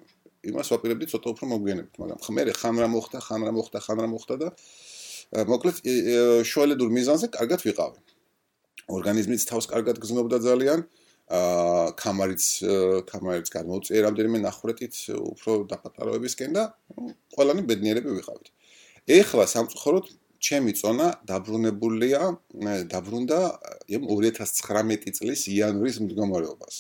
იმას 0.50 0.68
ვაპირებდი 0.72 1.06
ცოტა 1.12 1.27
უფრო 1.36 1.46
მოგვიანებით, 1.51 1.94
მაგრამ 2.00 2.20
ხმერე 2.24 2.51
ხამ 2.56 2.75
რა 2.80 2.88
მოხდა, 2.96 3.18
ხამ 3.27 3.42
რა 3.44 3.51
მოხდა, 3.60 3.77
ხამ 3.84 4.00
რა 4.03 4.08
მოხდა 4.08 4.36
და 4.39 4.48
მოკლედ 5.51 5.75
შუალედურ 6.48 6.89
მიზანზე 6.96 7.27
კარგად 7.38 7.60
ვიყავი. 7.68 8.00
ორგანიზმიც 8.88 9.42
თავს 9.51 9.65
კარგად 9.68 9.96
გზნობდა 10.00 10.38
ძალიან. 10.48 10.80
აა 10.84 11.03
კამარიც 11.30 12.44
კამარიც 13.08 13.48
გამოწე 13.53 14.01
რამდენიმე 14.06 14.39
ნახრეთით 14.44 14.96
უფრო 15.15 15.51
დაპატაროებისკენ 15.72 16.51
და 16.58 16.63
ყველანი 17.36 17.63
ბედნიერები 17.70 18.12
ვიყავით. 18.20 18.48
ეხლა 19.08 19.46
სამწუხაროდ 19.48 20.06
ჩემი 20.44 20.74
წონა 20.75 21.08
დაბრუნებულია 21.24 22.22
დაბრუნდა 22.92 23.39
იმ 23.96 24.03
2019 24.12 25.15
წლის 25.15 25.48
იანვრის 25.48 25.98
მდგომარეობას. 26.03 26.75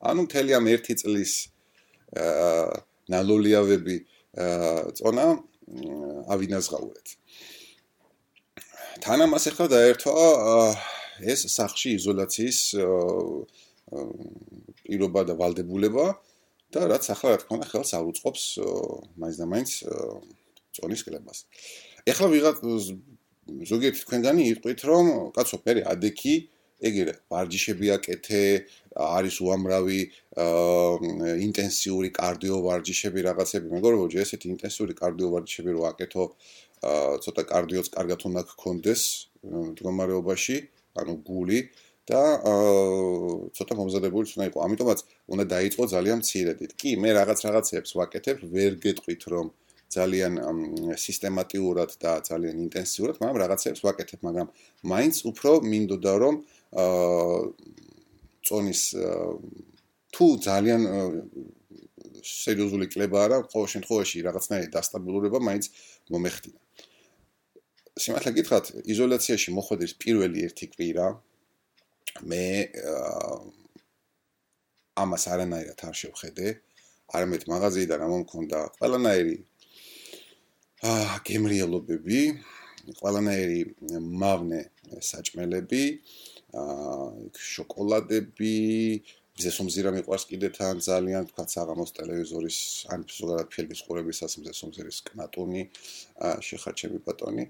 ანუ 0.00 0.20
მთელი 0.26 0.50
ამ 0.56 0.66
1 0.72 0.96
წლის 0.96 1.32
აა 2.16 2.80
ნალოლიავები 3.12 3.96
აა 4.40 4.96
წონა 4.96 5.26
ავინაზღაურეთ. 6.32 7.06
თანამას 9.04 9.44
ახლა 9.52 9.66
დაერთვა 9.76 10.16
ეს 11.32 11.40
სახში 11.52 12.00
იზოლაციის 12.00 12.58
აა 12.80 13.61
პირობა 13.90 15.20
და 15.28 15.34
ვალდებულება 15.40 16.06
და 16.72 16.80
რაც 16.92 17.04
ახლა 17.12 17.28
რა 17.34 17.38
თქმა 17.42 17.54
უნდა 17.58 17.66
ხელს 17.72 17.90
არ 17.98 18.04
უწყობს 18.12 18.42
მაინც 19.20 19.36
და 19.40 19.46
მაინც 19.52 19.70
წონის 20.72 21.02
კლებას. 21.04 21.38
ეხლა 22.08 22.26
ვიღაც 22.32 22.56
ზოგიერთი 23.70 24.00
თქვენგანი 24.06 24.42
იყვით 24.54 24.80
რომ 24.88 25.06
კაცო 25.36 25.56
მე 25.66 25.72
ადექი 25.92 26.34
ეგრე 26.82 27.14
ვარჯიშები 27.30 27.86
აკეთე 27.96 28.42
არის 28.98 29.36
უამრავი 29.46 30.00
ინტენსიური 31.46 32.10
კარდიო 32.18 32.56
ვარჯიშები 32.66 33.20
რაღაცები 33.28 33.66
მეგობრებო 33.74 34.06
ჯერ 34.14 34.22
ესეთი 34.26 34.46
ინტენსიური 34.54 34.94
კარდიო 34.98 35.28
ვარჯიშები 35.34 35.70
რო 35.76 35.82
აკეთო 35.92 36.24
ცოტა 37.22 37.42
კარდიოც 37.52 37.86
კარგად 37.96 38.26
უნდა 38.30 38.42
გქონდეს 38.50 39.02
მდგომარეობაში 39.46 40.56
ანუ 40.98 41.14
გული 41.28 41.58
და 42.10 42.22
ცოტა 43.54 43.74
მომზადებული 43.78 44.26
უნდა 44.34 44.46
იყოს. 44.50 44.62
ამიტომაც 44.66 44.98
უნდა 45.32 45.44
დაიწყო 45.54 45.82
ძალიან 45.94 46.18
მცირედით. 46.22 46.70
კი, 46.80 46.90
მე 46.98 47.10
რაღაც 47.18 47.38
რაღაცებს 47.46 47.90
ვაკეთებ, 47.98 48.36
ვერ 48.54 48.72
გეტყვით 48.82 49.22
რომ 49.32 49.46
ძალიან 49.92 50.32
სისტემატიურად 50.98 51.90
და 52.02 52.12
ძალიან 52.26 52.56
ინტენსიურად, 52.66 53.16
მაგრამ 53.22 53.38
რაღაცებს 53.44 53.80
ვაკეთებ, 53.86 54.20
მაგრამ 54.26 54.48
მაინც 54.92 55.16
უფრო 55.30 55.50
მინდოდა 55.62 56.14
რომ 56.22 56.34
აა 56.82 57.38
წონის 58.42 58.82
თუ 60.12 60.26
ძალიან 60.48 60.82
სერიოზული 62.22 62.86
კლება 62.90 63.18
არა, 63.26 63.36
ყოველ 63.52 63.68
შემთხვევაში 63.74 64.16
რაღაცნაირი 64.26 64.68
დასტაბილურება 64.74 65.38
მაინც 65.38 65.64
მომეხდინა. 66.10 66.58
სიმართლე 68.02 68.30
გითხრათ, 68.38 68.66
იზოლაციაში 68.92 69.50
მოხვედრის 69.58 69.92
პირველი 70.02 70.38
ერთი 70.48 70.66
კვირა 70.72 71.06
მე 72.20 72.44
ამას 75.02 75.24
არანაირად 75.32 75.80
არ 75.88 75.96
შევხედე. 76.02 76.48
არამედ 77.12 77.42
მაღაზიიდან 77.52 77.98
რა 78.02 78.08
მომქონდა 78.12 78.58
ყველანაირი 78.80 79.36
აა 80.82 81.16
გემრიელობები, 81.28 82.20
ყველანაირი 83.00 83.60
მავნე 84.22 84.60
საჭმელები, 85.08 85.82
აა 86.62 87.08
შოკოლადები, 87.52 88.54
მზესუმზირა 89.36 89.90
მიყვარს 89.96 90.24
კიდე 90.30 90.48
თან 90.56 90.80
ძალიან 90.84 91.28
თქვა 91.32 91.44
საღამოს 91.54 91.94
ტელევიზორის 91.98 92.58
ან 92.92 93.04
ზოგადად 93.18 93.48
ფილმის 93.54 93.80
ყურებისას 93.86 94.32
მზესუმზირის 94.40 94.98
კნატონი, 95.08 95.62
აა 96.28 96.36
შეხარჩები 96.48 96.98
ბატონი, 97.06 97.44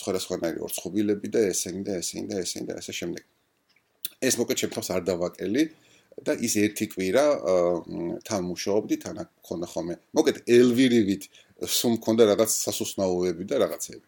სხვადასხვანაირი 0.00 0.64
ორცხობილები 0.68 1.32
და 1.36 1.46
ესენი 1.52 1.82
და 1.88 1.96
ესენი 2.02 2.26
და 2.32 2.42
ესენი 2.44 2.66
და 2.72 2.80
ასე 2.82 2.92
შემდეგ. 3.00 3.24
ეს 4.28 4.34
მოკეთ 4.40 4.56
შემთხვევას 4.62 4.90
არ 4.96 5.02
დავაკელი 5.10 5.62
და 6.26 6.32
ის 6.46 6.54
ერთი 6.64 6.86
კვირა 6.94 7.24
თან 8.26 8.42
მუშაობდი 8.50 8.96
თან 9.04 9.16
ქონდა 9.46 9.66
ხოლმე. 9.72 9.94
მოკეთ 10.14 10.36
ელვირივით 10.46 11.22
სულ 11.78 11.92
მქონდა 11.98 12.22
რაღაც 12.32 12.50
სასუსნაოები 12.64 13.44
და 13.50 13.56
რაღაცები. 13.64 14.06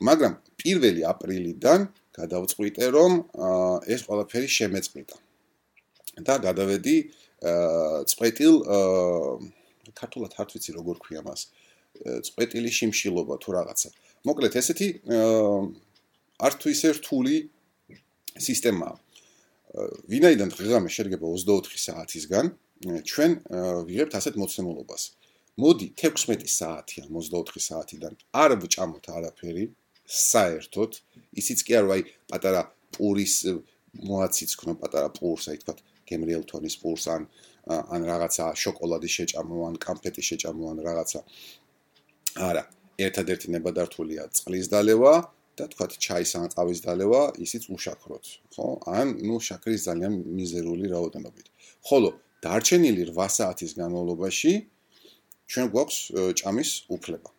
მაგრამ 0.00 0.32
პირველი 0.60 1.02
აპრილიდან 1.12 1.80
გადავწყვიტე 2.18 2.84
რომ 2.96 3.12
ეს 3.88 4.00
ყველაფერი 4.06 4.48
შემეწყვიტა 4.58 5.16
და 6.26 6.34
გადავედი 6.46 6.96
წყვეტილ 8.10 8.54
ქართულად 10.00 10.32
არ 10.40 10.48
ვიცი 10.52 10.70
როგორ 10.78 10.96
ქვია 11.04 11.22
მას 11.24 11.40
წყვეტილი 12.26 12.70
შიმშილობა 12.78 13.34
თუ 13.42 13.50
რაღაცა. 13.56 13.88
მოკლედ 14.28 14.52
ესეთი 14.60 14.88
არ 16.40 16.52
თუ 16.60 16.66
ისე 16.74 16.88
რთული 17.00 17.36
სისტემაა 18.46 18.94
ვინაიდან 20.10 20.48
დღეღამე 20.50 20.90
შედგება 20.90 21.26
24 21.30 21.78
საათისგან, 21.86 22.46
ჩვენ 23.10 23.30
ვიღებთ 23.86 24.14
ასეთ 24.18 24.34
მოცემულობას. 24.40 25.02
მოდი 25.60 25.86
16 26.00 26.48
საათი 26.48 27.04
ამ 27.04 27.10
24 27.20 27.60
საათიდან 27.60 28.12
არ 28.32 28.50
ვჭამოთ 28.64 29.06
არაფერი, 29.16 29.64
საერთოდ, 30.10 30.90
ისიც 31.40 31.58
კი 31.66 31.72
არ 31.78 31.86
ვაი 31.90 32.02
პატარა 32.30 32.62
პურის 32.96 33.34
მოაციცქნო 34.10 34.72
პატარა 34.80 35.08
პურს, 35.14 35.44
აი 35.50 35.58
თქვა 35.62 35.74
გემრიელთონის 36.10 36.76
პურს 36.82 37.04
ან 37.14 37.22
ან 37.70 38.02
რაღაცა 38.10 38.44
შოკოლადის 38.62 39.12
შეჭამო 39.18 39.56
ან 39.68 39.74
კამფეტის 39.84 40.26
შეჭამო 40.30 40.64
ან 40.72 40.78
რაღაცა 40.86 41.20
არა 42.48 42.62
ერთადერთი 43.06 43.52
ნებადართულია 43.54 44.22
წყლის 44.34 44.66
დალევა 44.72 45.12
და 45.58 45.64
თქვა 45.72 45.86
ჩაის 46.04 46.30
ან 46.38 46.46
ყავის 46.54 46.80
დალევა 46.86 47.22
ისიც 47.44 47.62
უშაქროთ 47.74 48.24
ხო? 48.54 48.66
ან 48.98 49.06
ნუ 49.26 49.36
შაქრის 49.48 49.80
ძალიან 49.88 50.12
მიზერული 50.38 50.86
რაოდენობით. 50.94 51.46
ხოლო 51.88 52.10
დარჩენილი 52.44 53.02
8 53.10 53.34
საათის 53.38 53.72
განმავლობაში 53.80 54.52
ჩვენ 55.50 55.66
გვაქვს 55.74 55.98
ჭამის 56.40 56.70
უფლება 56.96 57.30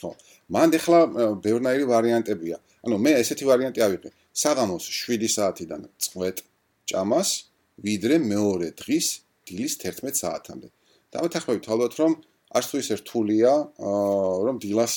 ხო? 0.00 0.10
მანდ 0.54 0.72
ახლა 0.78 1.00
ბევრნაირი 1.44 1.84
ვარიანტებია. 1.92 2.56
ანუ 2.84 2.96
მე 3.04 3.12
ესეთი 3.22 3.44
ვარიანტი 3.50 3.80
ავიღე. 3.86 4.08
საღამოს 4.42 4.84
7 4.86 5.28
საათიდან 5.36 5.80
წვეთ 6.04 6.36
ჭამას 6.90 7.30
ვიდრე 7.86 8.16
მეორე 8.32 8.68
დღის 8.80 9.06
დილის 9.46 9.72
11 9.82 10.14
საათამდე. 10.22 10.68
დავეთანხმებით 11.14 11.66
ალბათ 11.72 11.92
რომ 12.00 12.12
არც 12.56 12.66
თუ 12.70 12.76
ისე 12.82 12.94
რთულია 13.00 13.52
რომ 14.46 14.56
დილას 14.64 14.92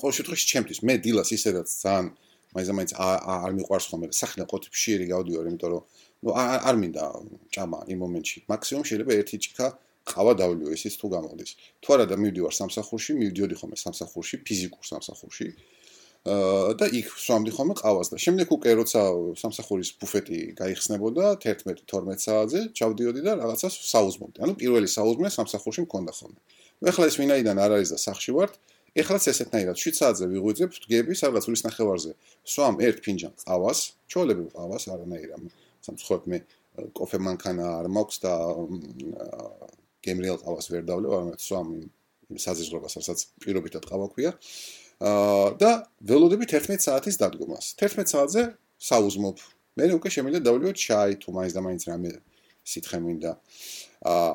ყოველ 0.00 0.12
შემთხვევაში 0.18 0.46
ჩემთვის 0.52 0.78
მე 0.88 0.94
დილას 1.04 1.28
ისედაც 1.36 1.68
ძალიან 1.84 2.06
მაინც 2.54 2.90
არ 2.94 3.52
მიყვარს 3.58 3.86
ხოლმე 3.90 4.06
სახნე 4.14 4.44
ყოთფშიერი 4.50 5.06
გავდივარ 5.10 5.48
იმიტომ 5.50 5.70
რომ 5.74 5.82
ნუ 6.24 6.30
არ 6.68 6.76
მინდა 6.82 7.04
ჭამა 7.54 7.78
იმ 7.92 7.98
მომენტში 8.04 8.38
მაქსიმუმ 8.52 8.84
შეიძლება 8.90 9.12
ერთი 9.20 9.36
ჭიქა 9.44 9.66
ყავა 10.12 10.32
დავლიო 10.40 10.68
ისიც 10.76 10.94
თუ 11.00 11.06
გამოდის 11.16 11.50
თუ 11.82 11.88
არა 11.94 12.04
და 12.12 12.16
მივდივარ 12.22 12.54
სამსახურში 12.60 13.12
მივდიოდი 13.20 13.54
ხოლმე 13.60 13.76
სამსახურში 13.84 14.36
ფიზიკურ 14.46 14.84
სამსახურში 14.92 15.48
და 16.24 16.86
იქ 16.88 17.08
სვამდი 17.20 17.52
ხოლმე 17.52 17.74
ყავას 17.76 18.08
და 18.08 18.16
შემდეგ 18.16 18.48
უკვე 18.56 18.70
როცა 18.80 19.00
სამსახურის 19.36 19.90
ბუფეტი 20.00 20.38
გაიხსნებოდა 20.56 21.24
11-12 21.44 22.24
საათზე 22.24 22.60
ჩავდიოდი 22.72 23.20
და 23.28 23.32
რაღაცას 23.44 23.74
საუზმობდი. 23.92 24.40
ანუ 24.40 24.52
პირველი 24.56 24.88
საუზმე 24.88 25.28
სამსახურში 25.36 25.84
მქონდა 25.84 26.12
ხოლმე. 26.16 26.40
ნუ 26.82 26.90
ეხლა 26.90 27.04
ეს 27.10 27.16
ვინაიდან 27.20 27.56
არ 27.60 27.70
არის 27.78 27.90
და 27.94 27.98
სახში 28.02 28.32
ვარ, 28.34 28.50
ეხლაც 28.94 29.24
ესეთნაირად 29.30 29.76
7 29.78 29.98
საათზე 29.98 30.26
ვიღვიძებ 30.30 30.70
დგები 30.86 31.14
სადღაც 31.18 31.44
ულის 31.50 31.62
ნახევარზე. 31.66 32.12
სვამ 32.46 32.76
ერთ 32.86 32.98
ფინჯან 33.02 33.32
ყავას, 33.42 33.78
ჩოლები 34.10 34.44
ყავას 34.54 34.84
არანაირად. 34.94 35.42
სამცხოთ 35.82 36.22
მე 36.30 36.38
კოფე 36.94 37.18
მანქანა 37.26 37.66
არ 37.80 37.86
მაქვს 37.90 38.16
და 38.22 38.32
გემრიელ 40.04 40.38
ყავას 40.42 40.66
ვერ 40.70 40.82
დავლევ, 40.86 41.10
მაგრამ 41.14 41.38
სვამ 41.42 41.68
იმ 42.30 42.38
საზღვრებას, 42.38 42.94
რასაც 42.98 43.18
პირობითად 43.42 43.82
ყავა 43.90 44.06
ქვია. 44.14 44.32
და 45.58 45.70
ველოდებით 46.06 46.54
11 46.54 46.86
საათის 46.86 47.18
დადგომას. 47.18 47.74
11 47.82 48.08
საათზე 48.14 48.42
საუზმობ. 48.78 49.36
მე 49.74 49.84
უკვე 49.98 50.08
შემიძლია 50.14 50.42
დავლიოთ 50.46 50.76
ჩაი 50.78 51.12
თუ 51.18 51.28
მაინც 51.34 51.52
და 51.54 51.60
მაინც 51.66 51.82
რამე 51.90 52.10
სითხე 52.62 52.98
მინდა. 53.02 53.32
აა 54.06 54.30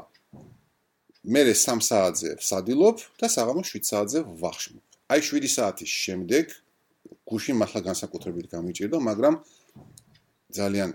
მე 1.28 1.42
3 1.52 1.84
საათზე 1.84 2.30
ვსადილობ 2.40 2.98
და 3.20 3.28
საღამოს 3.28 3.68
7 3.76 3.84
საათზე 3.92 4.20
ვახშმობ. 4.40 4.84
აი 5.12 5.20
7 5.28 5.52
საათის 5.52 5.92
შემდეგ 6.04 6.46
გუშინ 7.28 7.56
მართლა 7.60 7.82
განსაკუთრებით 7.90 8.48
გამიჭირდა, 8.56 8.98
მაგრამ 9.10 9.36
ძალიან 10.56 10.92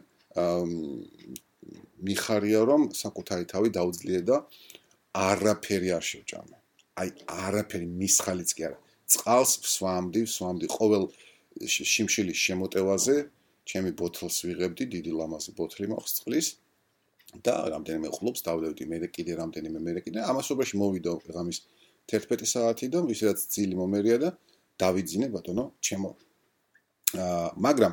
მიხარია 2.09 2.61
რომ 2.71 2.83
საკუთარი 2.97 3.45
თავი 3.53 3.69
დაუძლია 3.77 4.21
და 4.25 4.37
არაფერი 5.15 5.89
არ 5.95 6.05
შევჭამე. 6.11 6.57
აი 7.01 7.09
არაფერი 7.29 7.87
მისხალიც 8.01 8.51
კი 8.57 8.63
არა. 8.69 8.79
წყალს 9.05 9.53
ვსვამდი, 9.63 10.21
ვსვამდი 10.25 10.67
ყოველ 10.73 11.05
შიმშილის 11.69 12.39
შემოტევაზე, 12.47 13.17
ჩემი 13.69 13.91
ბოთლს 14.01 14.37
ვიღებდი, 14.49 14.85
დიდი 14.95 15.13
ლამაზი 15.21 15.53
ბოთლი 15.59 15.87
მაქვს 15.93 16.13
წყლის 16.19 16.47
და 17.43 17.55
რამდენიმე 17.75 18.09
ხლობს 18.15 18.41
დავლევდი, 18.47 18.87
მე 18.87 19.09
კიდე 19.11 19.35
რამდენიმე 19.41 19.79
მე 19.83 20.01
კიდე 20.07 20.21
ამასობაში 20.31 20.75
მოვიდა 20.79 21.13
ღამის 21.35 21.59
11 22.07 22.47
საათი 22.47 22.87
და 22.93 23.03
ვისაც 23.09 23.39
ძილი 23.55 23.75
მომერია 23.81 24.17
და 24.23 24.29
დავიძინე 24.79 25.29
ბატონო, 25.35 25.65
ჩემო. 25.81 26.11
აა 27.15 27.49
მაგრამ 27.67 27.93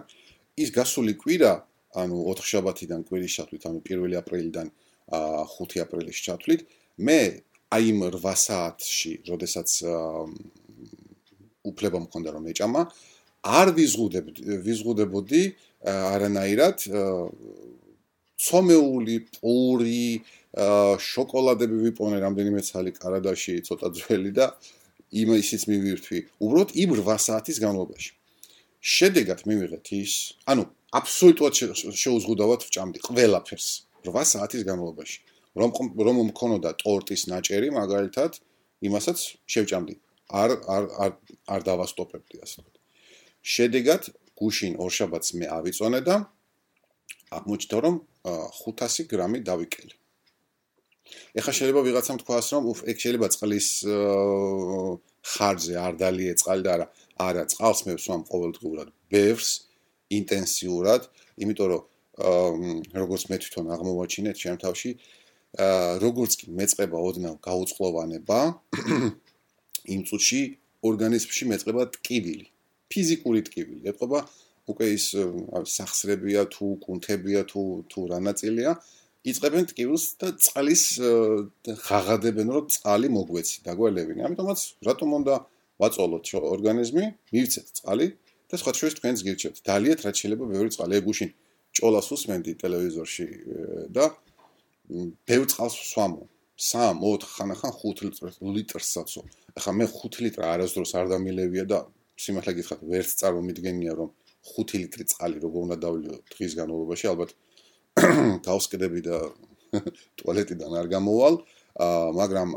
ის 0.62 0.70
გასული 0.76 1.14
კვირა, 1.22 1.54
ანუ 2.02 2.16
4 2.28 2.50
შაბათიდან 2.52 3.02
კვირის 3.08 3.32
ჩათვლით, 3.38 3.64
ანუ 3.70 3.80
1 3.88 4.18
აპრილიდან 4.22 4.68
აა 5.16 5.46
5 5.58 5.80
აპრილის 5.86 6.20
ჩათვლით, 6.26 6.62
მე 7.08 7.20
აი 7.72 7.84
იმ 7.92 8.00
8 8.12 8.36
საათში, 8.46 9.14
როდესაც 9.32 9.70
აა 9.88 10.26
უფლება 11.66 12.02
მქონდა 12.06 12.30
რომ 12.36 12.50
ეჭამა 12.52 12.82
არ 13.42 13.74
ვიზღუდებდი 13.78 14.58
ვიზღუდებოდი 14.66 15.42
არანაირად 15.90 16.86
ცომეული 18.42 19.16
პური 19.38 20.22
შოკოლადები 20.52 21.78
ვიპონე 21.86 22.20
რამდენიმე 22.26 22.62
ცალი 22.68 22.92
კარადაში 22.98 23.62
ცოტა 23.68 23.88
ძველი 23.98 24.32
და 24.36 24.46
იმ 25.12 25.30
ისიც 25.38 25.68
მივირთვი. 25.72 26.20
უბრალოდ 26.44 26.70
იმ 26.76 26.90
8 27.00 27.20
საათის 27.28 27.58
განმავლობაში. 27.64 28.12
შედეგად 28.82 29.40
მივიღეთ 29.46 29.86
ის 30.02 30.14
ანუ 30.52 30.64
აბსოლუტურად 31.00 31.54
შეუზღუდავად 32.04 32.62
ვჭამდი 32.68 33.00
ყველაფერს 33.08 33.68
8 34.08 34.26
საათის 34.34 34.64
განმავლობაში. 34.70 35.18
რომ 35.56 35.72
რომ 36.08 36.18
მქონოდა 36.32 36.72
ტორტის 36.84 37.22
ნაჭერი 37.32 37.70
მაგალითად 37.76 38.32
იმასაც 38.88 39.18
შევჭამდი. 39.52 39.96
არ 40.32 40.50
არ 40.76 40.84
არ 41.04 41.12
არ 41.54 41.62
დავასტოპებდი 41.70 42.36
ასე 42.44 42.58
ვთქვი. 42.64 42.80
შედეგად 43.44 44.02
გუშინ 44.40 44.74
ორშაბათს 44.84 45.30
მე 45.40 45.46
ავიწონე 45.60 46.00
და 46.08 46.16
აღმოჩნდა 47.38 47.78
რომ 47.84 47.96
500 48.26 49.08
გრამი 49.12 49.40
დავიკელე. 49.50 49.96
ეხლა 51.40 51.54
შეიძლება 51.58 51.82
ვიღაცამ 51.88 52.18
თქვას 52.22 52.48
რომ 52.54 52.64
უფ 52.72 52.80
ეგ 52.92 52.98
შეიძლება 53.04 53.28
წყლის 53.36 53.68
ხარჯზე 55.32 55.76
არ 55.86 55.94
დალიე 56.02 56.34
წყალი 56.42 56.64
და 56.66 56.72
არა 56.76 56.88
არა 57.28 57.44
წყალს 57.52 57.80
მე 57.88 57.94
ვსვამ 57.98 58.22
ყოველდღურად 58.32 58.90
ბევრს 59.12 59.50
ინტენსიურად 60.18 61.02
იმიტომ 61.44 61.68
რომ 61.72 61.84
როგორც 63.02 63.24
მე 63.32 63.38
თვითონ 63.44 63.66
აღმოვაჩინეთ 63.76 64.36
ჩემ 64.44 64.58
თავში 64.64 64.92
როგორც 66.06 66.32
კი 66.40 66.46
მეწება 66.58 66.98
ოდნავ 67.08 67.36
გაუწყლოვანება 67.48 68.40
იმ 69.96 70.02
წუთში 70.08 70.42
ორგანიზმში 70.90 71.48
მეწყება 71.52 71.84
ტკივილი, 71.96 72.48
ფიზიკური 72.92 73.42
ტკივილი. 73.48 73.82
ეთყობა 73.92 74.20
უკვე 74.72 74.88
ის 74.98 75.06
სახსრებია 75.76 76.42
თუ 76.54 76.66
კუნთებია 76.86 77.42
თუ 77.52 77.62
თუ 77.92 78.00
რა 78.12 78.20
ნაწილია, 78.28 78.72
იწებენ 79.22 79.66
ტკივილს 79.70 80.06
და 80.18 80.28
წყლის 80.34 80.84
ხაღადებენ, 81.86 82.48
რომ 82.56 82.66
წყალი 82.74 83.08
მოგვეცი, 83.14 83.58
დაგველებინე. 83.68 84.22
ამიტომაც 84.26 84.60
რატომ 84.88 85.10
უნდა 85.20 85.36
ვაწოლოთ 85.82 86.26
ორგანიზმი, 86.42 87.04
მივცეთ 87.34 87.68
წყალი 87.78 88.08
და 88.50 88.56
სხვა 88.62 88.72
შორის 88.78 88.96
თქვენს 88.98 89.20
გირჩევთ. 89.26 89.58
დალიათ 89.62 90.00
რაც 90.06 90.16
შეიძლება 90.22 90.46
ბევრი 90.54 90.70
წყალი 90.74 90.94
ეგუშინ 91.02 91.30
ჭოლას 91.72 92.08
უსმენდი 92.12 92.52
ტელევიზორში 92.62 93.28
და 93.96 94.06
ბევრ 95.28 95.46
წყალს 95.52 95.76
ვსვამო. 95.82 96.24
3-4 96.62 97.26
ხანახან 97.36 97.72
5 97.74 98.12
ლიტრსაც. 98.58 99.10
ახლა 99.58 99.72
მე 99.80 99.86
5 99.88 100.20
ლიტრა 100.26 100.46
არასდროს 100.54 100.92
არ 101.00 101.06
დამილევია 101.14 101.66
და 101.66 101.80
სიმართლე 102.22 102.54
გითხრათ, 102.58 102.82
ვერც 102.86 103.10
წარმომიდგენია 103.22 103.94
რომ 103.98 104.10
5 104.42 104.74
ლიტრი 104.82 105.06
წყალი 105.12 105.42
როგორ 105.44 105.66
უნდა 105.68 105.78
დავლიო 105.86 106.16
დღის 106.34 106.54
განმავლობაში, 106.58 107.06
ალბათ 107.12 107.32
გავსკდები 108.48 109.02
და 109.06 109.18
ტუალეტიდან 110.22 110.72
არ 110.82 110.88
გამოვალ, 110.92 111.38
მაგრამ 112.18 112.56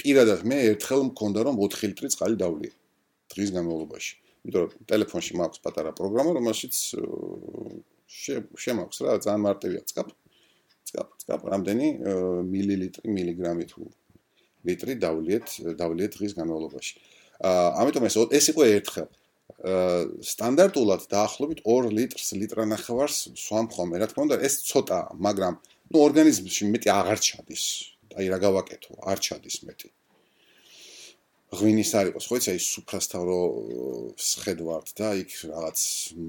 პირადად 0.00 0.44
მე 0.50 0.58
ერთხელ 0.74 1.08
მქონდა 1.10 1.46
რომ 1.48 1.56
4 1.62 1.88
ლიტრი 1.88 2.10
წყალი 2.14 2.36
დავლიე 2.44 2.72
დღის 3.32 3.50
განმავლობაში. 3.56 4.12
იმიტომ 4.44 4.62
რომ 4.68 4.86
ტელეფონში 4.92 5.32
მაქვს 5.40 5.64
პატარა 5.64 5.90
პროგრამა, 5.96 6.36
რომელშიც 6.36 6.74
შემოაქვს 8.64 8.98
რა, 9.04 9.16
ძალიან 9.24 9.42
მარტივია 9.48 9.82
წკაპ. 9.88 10.12
წკაპ, 10.84 11.08
წკაპ, 11.24 11.40
რამდენი 11.48 11.86
მილილიტრი, 12.52 13.08
მილიგრამი 13.08 13.64
თუ 13.72 13.88
ლიტრი 14.68 14.92
დავლიეთ 15.00 15.46
დავლიეთ 15.80 16.10
დღის 16.18 16.32
განმავლობაში. 16.36 16.92
აა 17.40 17.68
ამიტომ 17.80 18.04
ეს 18.08 18.16
ეს 18.36 18.46
იყო 18.52 18.62
ერთხელ. 18.68 19.08
აა 19.08 19.23
სტანდარტულად 20.30 21.02
დაახლოებით 21.08 21.60
2 21.64 21.90
ლიტრს 21.98 22.28
ლიტრანახევარს 22.42 23.18
სვამ 23.38 23.68
ხოლმე. 23.74 24.00
რა 24.00 24.06
თქმა 24.10 24.22
უნდა, 24.28 24.36
ეს 24.46 24.54
ცოტა, 24.68 24.98
მაგრამ 25.26 25.54
ნუ 25.92 25.98
ორგანიზმში 26.06 26.64
მეტი 26.72 26.88
აღარ 27.00 27.18
ჩადის. 27.28 27.64
აი 28.18 28.26
რა 28.32 28.38
გავაკეთო, 28.46 28.92
არ 29.10 29.18
ჩადის 29.24 29.56
მეტი. 29.68 29.88
ღვინის 31.54 31.90
არ 31.94 32.06
იყოს, 32.10 32.24
ხო 32.28 32.36
იცი, 32.40 32.48
აი 32.54 32.60
სუფრასთავრო 32.66 33.38
სხედვართ 34.18 34.88
და 34.98 35.08
იქ 35.22 35.30
რაღაც 35.54 35.80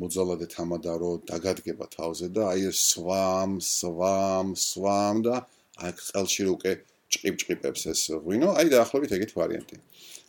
მოძალადე 0.01 0.47
თამადარო 0.54 1.12
დაგადგება 1.30 1.86
თავზე 1.95 2.28
და 2.36 2.43
აი 2.54 2.69
სვამ, 2.69 3.58
სვამ, 3.58 4.47
სვამ 4.54 5.15
და 5.25 5.36
აი 5.82 5.91
ყელში 5.97 6.43
უკვე 6.56 6.71
ჭყიფჭყიფებს 7.10 7.82
ეს 7.89 8.01
ღვინო, 8.21 8.54
აი 8.60 8.67
დაახლოებით 8.75 9.12
ეგეთ 9.17 9.32
ვარიანტი. 9.39 9.75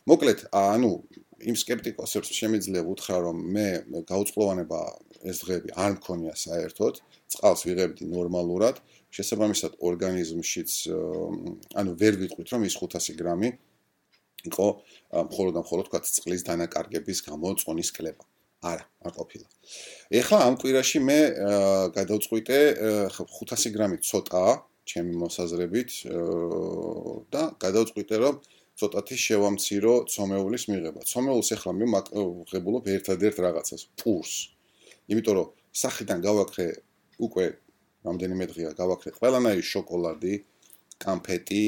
მოკლედ, 0.07 0.39
ანუ 0.55 0.91
იმ 1.37 1.55
скеპტიკოსებს 1.61 2.31
შემიძლია 2.33 2.81
უთხრა 2.87 3.17
რომ 3.25 3.37
მე 3.53 3.67
გაუწყლოვანება 4.09 4.79
ეს 5.27 5.41
დღეები 5.43 5.73
არ 5.77 5.91
მქონია 5.97 6.33
საერთოდ, 6.33 7.01
წყალს 7.33 7.61
ვიღებდი 7.67 8.07
ნორმალურად, 8.09 8.81
შესაბამისად 9.13 9.77
ორგანიზმშიც 9.89 10.71
ანუ 11.77 11.91
ვერ 12.01 12.19
ვიტყვით 12.21 12.47
რომ 12.53 12.65
ის 12.69 12.75
500 12.81 13.17
გრამი 13.21 13.49
იყო 14.47 14.67
მხოლოდ 15.27 15.53
და 15.57 15.61
მხოლოდ 15.65 15.85
თქვა 15.89 15.99
წყლის 16.07 16.41
დანაკარგების 16.47 17.19
გამო 17.27 17.53
წონის 17.61 17.91
კლება. 17.93 18.23
არა, 18.57 18.85
არ 19.05 19.13
ყოფილა. 19.13 19.47
ეხლა 20.09 20.37
ამ 20.49 20.55
კვირაში 20.57 20.99
მე 21.05 21.19
გადავწყვიტე 21.93 22.59
500 23.13 23.69
გრამი 23.75 23.97
ცოტაა, 24.01 24.53
ჩემი 24.87 25.13
მოსაზრებით 25.21 25.89
და 27.33 27.41
გადავწყვიტე 27.61 28.15
რომ 28.23 28.35
ცოტათი 28.77 29.17
შევამცირო 29.17 29.93
ცომეულის 30.13 30.63
მიღება. 30.69 31.01
ცომეულს 31.01 31.49
ეხლა 31.55 31.71
მე 31.79 31.85
მაღებულობ 31.93 32.83
ერთადერთ 32.93 33.37
რაღაცას, 33.41 33.81
პურს. 33.97 34.33
იმიტომ 35.09 35.33
რომ 35.37 35.47
სახიდან 35.73 36.19
გავაქრე 36.21 36.67
უკვე 37.25 37.45
რამდენიმე 38.05 38.45
დღეა 38.53 38.71
გავაქრე 38.77 39.09
ყველანაირი 39.17 39.63
შოკოლადი, 39.73 40.33
კამფეტი, 41.01 41.63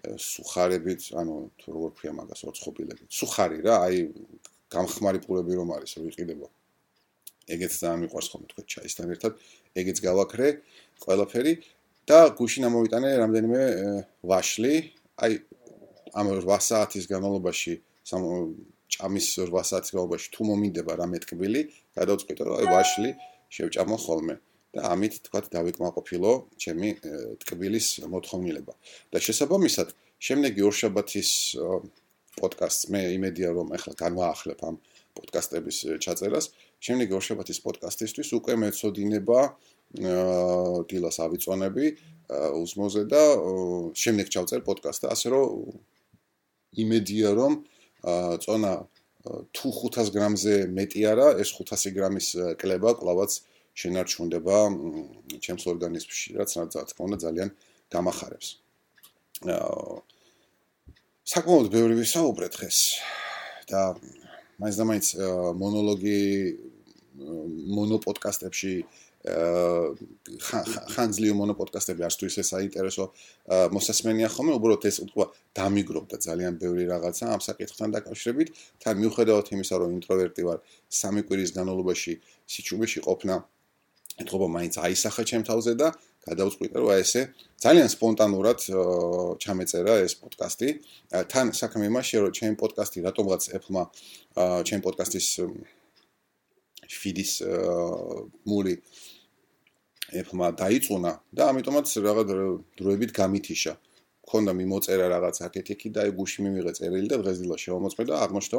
სუხარებით, 0.00 1.02
ანუ 1.20 1.34
თუ 1.60 1.68
როგორ 1.76 1.90
ქვია 1.96 2.12
მაგას 2.16 2.40
ოცხობილები. 2.48 3.04
სუხარი 3.08 3.58
რა, 3.64 3.74
აი 3.88 3.96
გამხმარი 4.72 5.18
პურები 5.24 5.52
რომ 5.60 5.68
არის, 5.76 5.90
რომ 5.96 6.04
იყიდება. 6.12 6.48
ეგეც 7.50 7.72
ძალიან 7.80 8.00
მიყვარს 8.04 8.28
ხოლმე 8.30 8.46
თქვა 8.52 8.62
ჩაისთან 8.72 9.06
ერთად. 9.14 9.32
ეგეც 9.80 9.98
გავაქრე 10.06 10.48
ყველაფერი 11.04 11.52
და 12.08 12.18
გუშინ 12.38 12.64
ამოვიტანე 12.70 13.10
რამდენიმე 13.22 13.62
ვაშლი. 14.30 14.74
აი 15.20 15.32
ამ 16.18 16.26
8 16.34 16.60
საათის 16.68 17.04
განმავლობაში 17.10 17.72
ჭამის 18.90 19.26
8 19.46 19.64
საათის 19.70 19.90
განმავლობაში 19.94 20.28
თუ 20.34 20.42
მომინდება 20.50 20.92
რა 21.00 21.06
მეტკბილი, 21.14 21.62
გადავწყვიტე 21.98 22.42
რომ 22.46 22.54
აი 22.60 22.66
ვაშლი 22.74 23.10
შევჭამო 23.50 23.96
ხოლმე. 24.04 24.36
და 24.70 24.86
ამით 24.94 25.14
თქვა 25.26 25.40
დავიკმაყოფილო 25.50 26.30
ჩემი 26.62 26.88
ტკბილის 27.42 28.06
მოთხოვნილება. 28.06 28.72
და 29.10 29.18
შესაბამისად, 29.18 29.88
შემდეგი 30.22 30.62
ორშაბათის 30.62 31.30
პოდკასტს 32.38 32.84
მე 32.94 33.00
იმედია 33.18 33.50
რომ 33.50 33.74
ახლა 33.74 33.92
განვაახლებ 33.98 34.60
ამ 34.62 34.76
პოდკასტების 35.18 35.76
ჩაწერას. 36.04 36.46
შემდეგი 36.78 37.12
ორშაბათის 37.18 37.58
პოდკასტისთვის 37.66 38.28
უკვე 38.38 38.54
მეწოდინება 38.62 39.40
დილას 40.86 41.16
ავიწონები 41.26 41.86
უსმოზე 42.62 43.02
და 43.10 43.22
შემდეგ 44.02 44.26
ჩავწერ 44.30 44.60
პოდკასტს 44.62 45.10
ასე 45.10 45.34
რომ 45.34 45.46
იმედია 46.76 47.34
რომ 47.34 47.52
წონა 48.44 48.72
თუ 49.52 49.68
500 49.76 50.12
გრამზე 50.14 50.54
მეტი 50.72 51.00
არა 51.12 51.26
ეს 51.42 51.50
500 51.56 51.92
გრამის 51.96 52.28
კლება 52.60 52.94
კლავაც 52.96 53.40
შენარჩუნდება 53.80 54.56
ჩემს 55.44 55.64
ორგანიზმში 55.72 56.38
რაც 56.40 56.50
რა 56.56 56.64
თქმა 56.90 57.02
უნდა 57.10 57.18
ძალიან 57.26 57.50
გამახარებს 57.92 58.48
საკმაოდ 61.30 61.66
ბევრი 61.74 61.94
ვისაუბრე 62.00 62.48
დღეს 62.56 62.78
და 63.70 63.82
მაინც 64.60 64.76
და 64.80 64.84
მაინც 64.90 65.06
მონოლოგი 65.60 66.20
მონოპოდკასტებში 67.76 68.74
ხანძლიო 69.20 71.34
მონოპოდკასტები 71.36 72.04
არც 72.08 72.16
თუ 72.20 72.24
ისე 72.32 72.42
საინტერესო 72.48 73.04
მოსასმენია 73.76 74.28
ხოლმე. 74.32 74.56
უბრალოდ 74.56 74.84
ეს 74.88 75.04
თქვა 75.04 75.26
დამიგრობდა 75.52 76.16
ძალიან 76.24 76.56
ბევრი 76.56 76.88
რაღაცა 76.88 77.24
ამ 77.36 77.40
საკითხთან 77.44 77.88
დაკავშირებით. 78.00 78.48
თან 78.80 78.94
მიუხედავად 78.96 79.46
იმისა 79.52 79.74
რომ 79.76 79.90
ინტროვერტი 80.00 80.42
ვარ 80.48 80.58
სამი 80.88 81.20
კვირის 81.28 81.52
განმავლობაში 81.52 82.12
სიჩუმეში 82.48 83.00
ყოფნა 83.04 83.34
ეთქობა 84.24 84.46
მაინც 84.56 84.74
აისახა 84.88 85.22
ჩემ 85.28 85.44
თავზე 85.48 85.72
და 85.80 85.88
გადავწყვიტე 86.24 86.76
რომ 86.80 86.88
აი 86.92 87.00
ესე 87.04 87.22
ძალიან 87.64 87.88
სპონტანურად 87.92 88.58
ჩამეწერა 89.40 89.94
ეს 90.04 90.16
პოდკასტი. 90.20 90.68
თან 91.32 91.46
საქმე 91.60 91.84
იმაში 91.92 92.14
რომ 92.24 92.32
ჩემი 92.36 92.54
პოდკასტი 92.56 93.04
რატომღაც 93.04 93.42
ეფლმა 93.56 93.82
ჩემი 94.64 94.80
პოდკასტის 94.84 95.26
ფიდის 96.90 97.32
მული 98.50 98.74
ეფლმა 100.20 100.48
დაიწუნა 100.60 101.12
და 101.36 101.42
ამიტომაც 101.52 101.86
რაღაც 102.06 102.28
დროებით 102.80 103.10
გამითიშა 103.20 103.74
ქონდა 104.30 104.52
მიმოწერა 104.54 105.06
რაღაც 105.10 105.36
აკეთიკი 105.46 105.88
და 105.94 106.02
აი 106.06 106.10
გუში 106.18 106.44
მიმიღე 106.46 106.72
წერილი 106.78 107.08
და 107.10 107.16
დღესდილა 107.22 107.56
შევამოწმე 107.62 108.04
და 108.10 108.14
აღმოჩნდა 108.24 108.58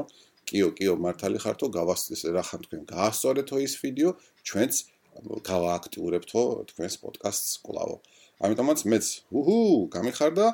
კიო 0.51 0.69
კიო 0.77 0.93
მართალი 1.05 1.39
ხართო 1.43 1.67
გავასწრეს 1.77 2.23
რა 2.35 2.43
ხან 2.49 2.61
თქვენ 2.65 2.81
გაასწორეთო 2.91 3.57
ის 3.67 3.73
ვიდეო 3.83 4.11
ჩვენც 4.47 4.73
გავააქტიურებთო 5.47 6.41
თქვენს 6.71 6.95
პოდკასტს 7.03 7.51
კლავო. 7.67 7.95
ამიტომაც 8.41 8.79
მეც 8.91 9.05
უჰუ 9.37 9.57
გამიხარდა 9.95 10.47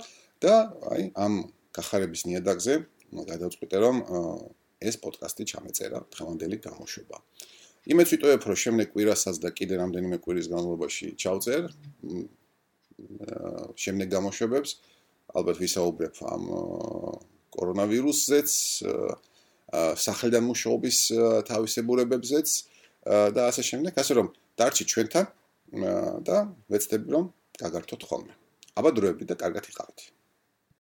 და 0.43 0.53
აი 0.93 1.03
ამ 1.25 1.33
გახარების 1.77 2.21
ნიადაგზე 2.29 2.73
გადავწყვიტე 3.31 3.77
რომ 3.85 3.95
ეს 4.81 4.95
პოდკასტი 5.01 5.43
ჩამეწერა 5.51 5.99
დღევანდელი 6.13 6.57
გამოშვება. 6.67 7.17
იმეც 7.87 8.07
ვიტყოებ 8.13 8.45
რომ 8.47 8.57
შემდეგ 8.63 8.87
კვირასაც 8.93 9.35
და 9.43 9.49
კიდე 9.57 9.79
რამდენიმე 9.81 10.17
კვირის 10.23 10.47
განმავლობაში 10.51 11.07
ჩავწერ 11.23 11.67
შემდეგ 13.83 14.07
გამოშვებებს 14.15 14.71
ალბათ 15.37 15.57
ვისაუბრებ 15.63 16.15
ამ 16.33 16.43
კორონავირუსზეც 17.57 18.49
სახელიდან 20.07 20.43
მუშაობის 20.47 20.97
თავისებურებებზეც 21.47 22.49
და 23.35 23.41
ასე 23.51 23.63
შემდეგ 23.71 23.99
ასე 24.03 24.13
რომ 24.19 24.27
დარჩი 24.59 24.83
ჩვენთან 24.91 25.25
და 26.27 26.37
ვეცდები 26.71 27.07
რომ 27.11 27.25
გაგართოთ 27.59 28.01
ხოლმე. 28.07 28.33
აბა 28.77 28.89
დროები 28.97 29.25
და 29.27 29.35
კარგად 29.35 29.67
იყავით. 29.71 30.16